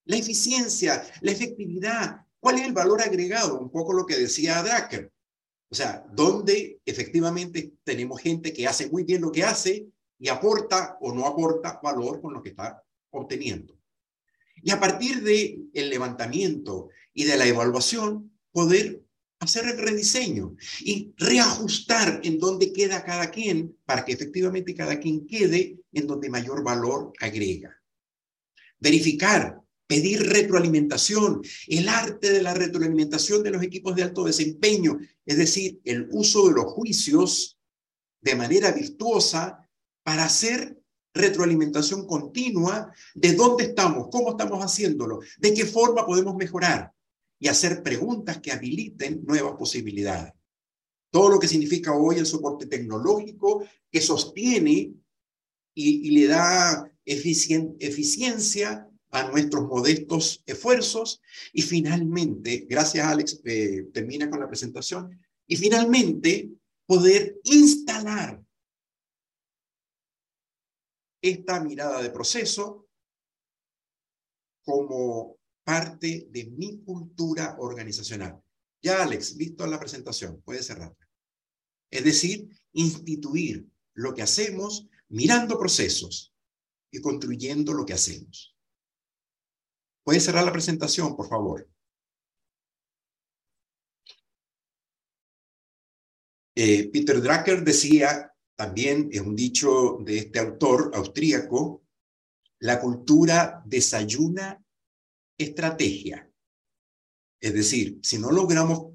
la 0.06 0.16
eficiencia, 0.16 1.06
la 1.20 1.30
efectividad, 1.30 2.26
cuál 2.40 2.56
es 2.56 2.66
el 2.66 2.72
valor 2.72 3.00
agregado, 3.00 3.60
un 3.60 3.70
poco 3.70 3.92
lo 3.92 4.04
que 4.04 4.18
decía 4.18 4.60
Drucker. 4.60 5.12
O 5.70 5.74
sea, 5.76 6.04
dónde 6.12 6.80
efectivamente 6.84 7.74
tenemos 7.84 8.20
gente 8.20 8.52
que 8.52 8.66
hace 8.66 8.90
muy 8.90 9.04
bien 9.04 9.22
lo 9.22 9.30
que 9.30 9.44
hace 9.44 9.86
y 10.24 10.30
aporta 10.30 10.96
o 11.02 11.12
no 11.12 11.26
aporta 11.26 11.78
valor 11.82 12.22
con 12.22 12.32
lo 12.32 12.42
que 12.42 12.48
está 12.48 12.82
obteniendo. 13.10 13.78
Y 14.62 14.70
a 14.70 14.80
partir 14.80 15.22
del 15.22 15.68
el 15.74 15.90
levantamiento 15.90 16.88
y 17.12 17.24
de 17.24 17.36
la 17.36 17.46
evaluación, 17.46 18.32
poder 18.50 19.04
hacer 19.40 19.66
el 19.66 19.76
rediseño 19.76 20.56
y 20.80 21.12
reajustar 21.18 22.22
en 22.24 22.38
dónde 22.38 22.72
queda 22.72 23.04
cada 23.04 23.30
quien 23.30 23.76
para 23.84 24.06
que 24.06 24.14
efectivamente 24.14 24.74
cada 24.74 24.98
quien 24.98 25.26
quede 25.26 25.78
en 25.92 26.06
donde 26.06 26.30
mayor 26.30 26.64
valor 26.64 27.12
agrega. 27.20 27.78
Verificar 28.78 29.60
pedir 29.86 30.22
retroalimentación, 30.22 31.42
el 31.66 31.86
arte 31.86 32.32
de 32.32 32.40
la 32.40 32.54
retroalimentación 32.54 33.42
de 33.42 33.50
los 33.50 33.62
equipos 33.62 33.94
de 33.94 34.04
alto 34.04 34.24
desempeño, 34.24 34.98
es 35.26 35.36
decir, 35.36 35.82
el 35.84 36.08
uso 36.12 36.48
de 36.48 36.54
los 36.54 36.72
juicios 36.72 37.58
de 38.22 38.34
manera 38.34 38.72
virtuosa 38.72 39.63
para 40.04 40.24
hacer 40.24 40.78
retroalimentación 41.12 42.06
continua 42.06 42.92
de 43.14 43.32
dónde 43.32 43.64
estamos, 43.64 44.08
cómo 44.10 44.30
estamos 44.30 44.62
haciéndolo, 44.62 45.20
de 45.38 45.54
qué 45.54 45.64
forma 45.64 46.06
podemos 46.06 46.36
mejorar 46.36 46.92
y 47.38 47.48
hacer 47.48 47.82
preguntas 47.82 48.38
que 48.38 48.52
habiliten 48.52 49.24
nuevas 49.24 49.54
posibilidades. 49.56 50.32
Todo 51.10 51.30
lo 51.30 51.38
que 51.38 51.48
significa 51.48 51.96
hoy 51.96 52.16
el 52.16 52.26
soporte 52.26 52.66
tecnológico 52.66 53.64
que 53.90 54.00
sostiene 54.00 54.92
y, 55.76 56.10
le 56.10 56.26
da 56.26 56.90
eficiencia 57.04 58.88
a 59.10 59.28
nuestros 59.30 59.66
modestos 59.66 60.42
esfuerzos. 60.46 61.20
Y 61.52 61.62
finalmente, 61.62 62.66
gracias 62.68 63.06
Alex, 63.06 63.40
eh, 63.44 63.86
termina 63.92 64.28
con 64.28 64.40
la 64.40 64.48
presentación, 64.48 65.18
y 65.46 65.56
finalmente 65.56 66.50
poder 66.86 67.38
instalar 67.44 68.43
esta 71.24 71.58
mirada 71.58 72.02
de 72.02 72.10
proceso 72.10 72.86
como 74.62 75.38
parte 75.64 76.28
de 76.30 76.44
mi 76.50 76.82
cultura 76.82 77.56
organizacional. 77.58 78.42
Ya, 78.82 79.02
Alex, 79.02 79.34
listo 79.36 79.66
la 79.66 79.80
presentación, 79.80 80.42
puede 80.42 80.62
cerrar. 80.62 80.94
Es 81.90 82.04
decir, 82.04 82.50
instituir 82.72 83.66
lo 83.94 84.12
que 84.12 84.20
hacemos 84.20 84.86
mirando 85.08 85.58
procesos 85.58 86.34
y 86.90 87.00
construyendo 87.00 87.72
lo 87.72 87.86
que 87.86 87.94
hacemos. 87.94 88.54
Puede 90.04 90.20
cerrar 90.20 90.44
la 90.44 90.52
presentación, 90.52 91.16
por 91.16 91.28
favor. 91.28 91.70
Eh, 96.54 96.90
Peter 96.92 97.22
Drucker 97.22 97.64
decía, 97.64 98.33
también 98.56 99.08
es 99.12 99.20
un 99.20 99.34
dicho 99.34 99.98
de 100.00 100.18
este 100.18 100.38
autor 100.38 100.92
austríaco, 100.94 101.82
la 102.60 102.80
cultura 102.80 103.62
desayuna 103.64 104.62
estrategia. 105.36 106.30
Es 107.40 107.52
decir, 107.52 107.98
si 108.02 108.18
no 108.18 108.30
logramos 108.30 108.94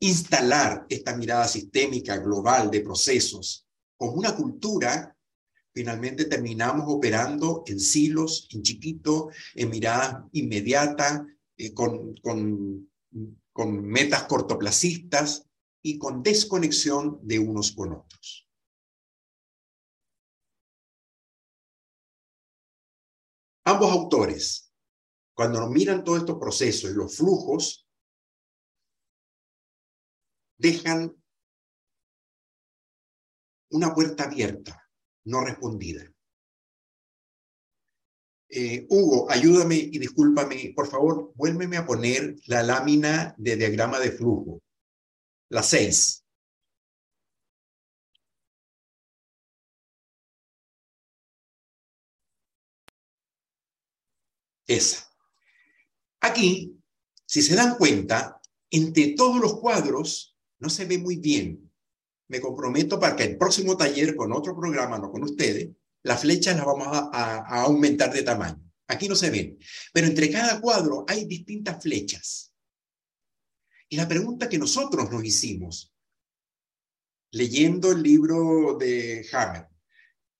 instalar 0.00 0.86
esta 0.88 1.16
mirada 1.16 1.46
sistémica 1.46 2.16
global 2.16 2.70
de 2.70 2.80
procesos 2.80 3.66
como 3.96 4.14
una 4.14 4.34
cultura, 4.34 5.14
finalmente 5.72 6.24
terminamos 6.24 6.86
operando 6.88 7.62
en 7.66 7.78
silos, 7.78 8.48
en 8.50 8.62
chiquito, 8.62 9.28
en 9.54 9.68
mirada 9.70 10.26
inmediata, 10.32 11.26
eh, 11.56 11.74
con, 11.74 12.16
con, 12.16 12.90
con 13.52 13.84
metas 13.84 14.24
cortoplacistas 14.24 15.49
y 15.82 15.98
con 15.98 16.22
desconexión 16.22 17.18
de 17.22 17.38
unos 17.38 17.72
con 17.72 17.92
otros. 17.92 18.48
Ambos 23.64 23.90
autores 23.92 24.70
cuando 25.40 25.58
nos 25.58 25.70
miran 25.70 26.04
todos 26.04 26.18
estos 26.18 26.38
procesos 26.38 26.90
y 26.90 26.94
los 26.94 27.16
flujos, 27.16 27.88
dejan 30.58 31.16
una 33.70 33.94
puerta 33.94 34.24
abierta, 34.24 34.86
no 35.24 35.42
respondida. 35.42 36.04
Eh, 38.50 38.86
Hugo, 38.90 39.30
ayúdame 39.30 39.76
y 39.76 39.98
discúlpame, 39.98 40.74
por 40.76 40.88
favor, 40.88 41.32
vuélveme 41.34 41.78
a 41.78 41.86
poner 41.86 42.36
la 42.44 42.62
lámina 42.62 43.34
de 43.38 43.56
diagrama 43.56 43.98
de 43.98 44.12
flujo, 44.12 44.60
la 45.50 45.62
6. 45.62 46.24
Esa. 54.66 55.10
Aquí, 56.20 56.78
si 57.26 57.42
se 57.42 57.54
dan 57.56 57.76
cuenta, 57.76 58.40
entre 58.70 59.14
todos 59.14 59.40
los 59.40 59.58
cuadros 59.58 60.36
no 60.60 60.70
se 60.70 60.84
ve 60.84 60.98
muy 60.98 61.16
bien. 61.16 61.70
Me 62.28 62.40
comprometo 62.40 63.00
para 63.00 63.16
que 63.16 63.24
el 63.24 63.36
próximo 63.36 63.76
taller 63.76 64.14
con 64.14 64.32
otro 64.32 64.56
programa, 64.56 64.98
no 64.98 65.10
con 65.10 65.24
ustedes, 65.24 65.70
las 66.04 66.20
flechas 66.20 66.56
las 66.56 66.64
vamos 66.64 66.86
a, 66.90 67.62
aumentar 67.62 68.12
de 68.12 68.22
tamaño. 68.22 68.62
Aquí 68.86 69.08
no 69.08 69.16
se 69.16 69.30
ven. 69.30 69.58
Pero 69.92 70.06
entre 70.06 70.30
cada 70.30 70.60
cuadro 70.60 71.04
hay 71.08 71.24
distintas 71.24 71.82
flechas. 71.82 72.49
Y 73.92 73.96
la 73.96 74.06
pregunta 74.06 74.48
que 74.48 74.56
nosotros 74.56 75.10
nos 75.10 75.24
hicimos, 75.24 75.92
leyendo 77.32 77.90
el 77.90 78.00
libro 78.00 78.76
de 78.78 79.26
Hammer, 79.32 79.66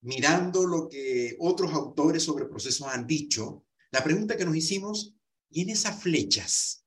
mirando 0.02 0.64
lo 0.64 0.88
que 0.88 1.36
otros 1.40 1.72
autores 1.72 2.22
sobre 2.22 2.46
procesos 2.46 2.86
han 2.86 3.08
dicho, 3.08 3.66
la 3.90 4.04
pregunta 4.04 4.36
que 4.36 4.44
nos 4.44 4.54
hicimos 4.54 5.16
y 5.50 5.62
en 5.62 5.70
esas 5.70 6.00
flechas, 6.00 6.86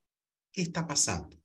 ¿qué 0.53 0.61
está 0.61 0.87
pasando? 0.87 1.37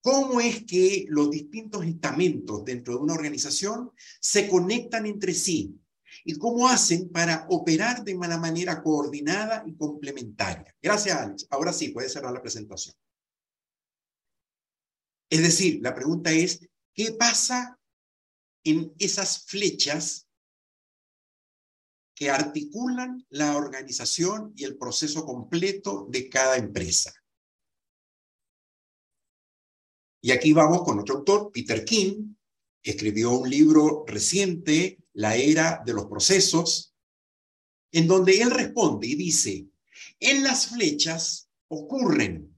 ¿Cómo 0.00 0.40
es 0.40 0.64
que 0.64 1.04
los 1.10 1.30
distintos 1.30 1.84
estamentos 1.84 2.64
dentro 2.64 2.94
de 2.94 3.00
una 3.00 3.12
organización 3.12 3.90
se 4.20 4.48
conectan 4.48 5.04
entre 5.04 5.34
sí? 5.34 5.78
¿Y 6.24 6.38
cómo 6.38 6.66
hacen 6.66 7.10
para 7.10 7.46
operar 7.50 8.04
de 8.04 8.14
una 8.14 8.38
manera 8.38 8.82
coordinada 8.82 9.64
y 9.66 9.74
complementaria? 9.76 10.74
Gracias, 10.80 11.18
Alex. 11.18 11.46
Ahora 11.50 11.74
sí, 11.74 11.88
puede 11.88 12.08
cerrar 12.08 12.32
la 12.32 12.40
presentación. 12.40 12.94
Es 15.30 15.42
decir, 15.42 15.80
la 15.82 15.94
pregunta 15.94 16.30
es, 16.30 16.66
¿qué 16.94 17.12
pasa 17.12 17.78
en 18.64 18.94
esas 18.98 19.44
flechas 19.44 20.26
que 22.14 22.30
articulan 22.30 23.26
la 23.28 23.56
organización 23.56 24.52
y 24.56 24.64
el 24.64 24.76
proceso 24.76 25.24
completo 25.24 26.06
de 26.08 26.28
cada 26.28 26.56
empresa. 26.56 27.12
Y 30.22 30.30
aquí 30.30 30.52
vamos 30.52 30.84
con 30.84 30.98
otro 30.98 31.16
autor, 31.16 31.50
Peter 31.52 31.84
King, 31.84 32.34
escribió 32.82 33.32
un 33.32 33.50
libro 33.50 34.04
reciente, 34.06 34.98
La 35.12 35.36
Era 35.36 35.82
de 35.84 35.92
los 35.92 36.06
Procesos, 36.06 36.94
en 37.92 38.06
donde 38.06 38.40
él 38.40 38.50
responde 38.50 39.06
y 39.06 39.16
dice, 39.16 39.68
en 40.20 40.42
las 40.42 40.68
flechas 40.68 41.50
ocurren 41.68 42.53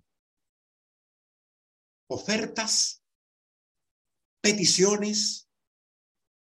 ofertas, 2.08 3.02
peticiones, 4.40 5.48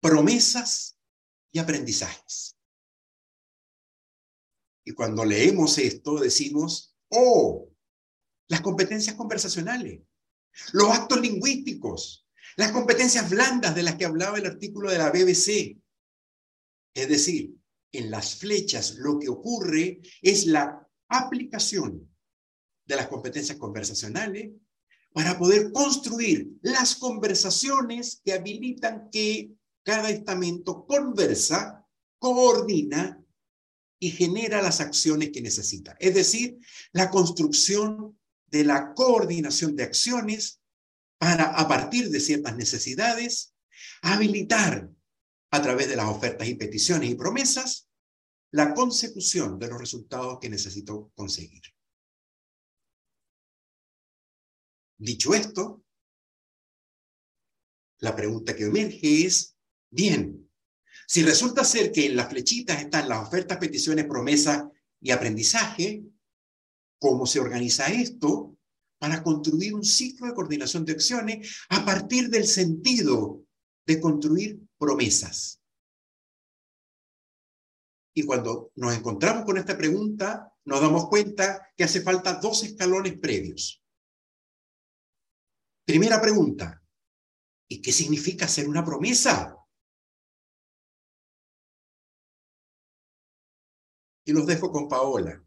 promesas 0.01 0.99
y 1.53 1.59
aprendizajes. 1.59 2.57
Y 4.85 4.93
cuando 4.93 5.25
leemos 5.25 5.79
esto 5.79 6.19
decimos, 6.19 6.97
oh, 7.11 7.71
las 8.49 8.61
competencias 8.61 9.15
conversacionales, 9.17 10.01
los 10.73 10.91
actos 10.91 11.21
lingüísticos, 11.21 12.27
las 12.57 12.73
competencias 12.73 13.31
blandas 13.31 13.75
de 13.75 13.83
las 13.83 13.97
que 13.97 14.07
hablaba 14.07 14.39
el 14.39 14.47
artículo 14.47 14.91
de 14.91 14.99
la 14.99 15.11
BBC. 15.11 15.79
Es 16.95 17.09
decir, 17.09 17.55
en 17.93 18.11
las 18.11 18.37
flechas 18.37 18.97
lo 18.97 19.19
que 19.19 19.29
ocurre 19.29 20.01
es 20.23 20.47
la 20.47 20.89
aplicación 21.09 22.09
de 22.85 22.97
las 22.97 23.09
competencias 23.09 23.59
conversacionales 23.59 24.53
para 25.13 25.39
poder 25.39 25.73
construir 25.73 26.53
las 26.63 26.95
conversaciones 26.95 28.21
que 28.25 28.33
habilitan 28.33 29.09
que 29.11 29.53
cada 29.83 30.11
estamento 30.11 30.87
conversa, 30.87 31.87
coordina 32.19 33.23
y 33.99 34.11
genera 34.11 34.63
las 34.63 34.81
acciones 34.81 35.31
que 35.31 35.43
necesita. 35.43 35.97
Es 35.99 36.15
decir, 36.15 36.59
la 36.93 37.11
construcción 37.11 38.19
de 38.47 38.65
la 38.65 38.95
coordinación 38.95 39.77
de 39.77 39.85
acciones 39.85 40.61
para, 41.19 41.45
a 41.45 41.69
partir 41.69 42.11
de 42.11 42.21
ciertas 42.21 42.57
necesidades, 42.57 43.55
habilitar 44.03 44.91
a 45.51 45.63
través 45.63 45.89
de 45.89 45.97
las 45.97 46.07
ofertas 46.07 46.49
y 46.49 46.55
peticiones 46.55 47.11
y 47.11 47.15
promesas 47.15 47.89
la 48.53 48.75
consecución 48.75 49.59
de 49.59 49.69
los 49.69 49.79
resultados 49.79 50.39
que 50.41 50.51
necesito 50.51 51.13
conseguir. 51.15 51.63
Dicho 55.01 55.33
esto, 55.33 55.83
la 58.01 58.15
pregunta 58.15 58.55
que 58.55 58.65
emerge 58.65 59.25
es, 59.25 59.57
bien, 59.91 60.47
si 61.07 61.23
resulta 61.23 61.65
ser 61.65 61.91
que 61.91 62.05
en 62.05 62.17
las 62.17 62.29
flechitas 62.29 62.83
están 62.83 63.09
las 63.09 63.27
ofertas, 63.27 63.57
peticiones, 63.57 64.05
promesas 64.05 64.65
y 65.01 65.11
aprendizaje, 65.11 66.05
¿cómo 66.99 67.25
se 67.25 67.41
organiza 67.41 67.87
esto 67.87 68.59
para 68.99 69.23
construir 69.23 69.75
un 69.75 69.85
ciclo 69.85 70.27
de 70.27 70.35
coordinación 70.35 70.85
de 70.85 70.93
acciones 70.93 71.65
a 71.71 71.83
partir 71.83 72.29
del 72.29 72.47
sentido 72.47 73.43
de 73.87 74.01
construir 74.03 74.61
promesas? 74.77 75.63
Y 78.13 78.25
cuando 78.25 78.71
nos 78.75 78.95
encontramos 78.95 79.47
con 79.47 79.57
esta 79.57 79.79
pregunta, 79.79 80.53
nos 80.67 80.83
damos 80.83 81.09
cuenta 81.09 81.73
que 81.75 81.85
hace 81.85 82.03
falta 82.03 82.35
dos 82.35 82.63
escalones 82.65 83.19
previos. 83.19 83.80
Primera 85.91 86.21
pregunta, 86.21 86.81
¿y 87.69 87.83
qué 87.83 87.91
significa 87.91 88.45
hacer 88.45 88.69
una 88.69 88.85
promesa? 88.85 89.57
Y 94.25 94.33
los 94.33 94.47
dejo 94.47 94.71
con 94.71 94.87
Paola 94.87 95.45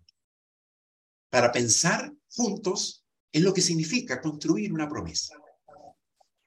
para 1.29 1.49
pensar 1.49 2.13
juntos 2.27 3.05
en 3.31 3.45
lo 3.45 3.53
que 3.53 3.61
significa 3.61 4.19
construir 4.19 4.73
una 4.73 4.89
promesa. 4.89 5.37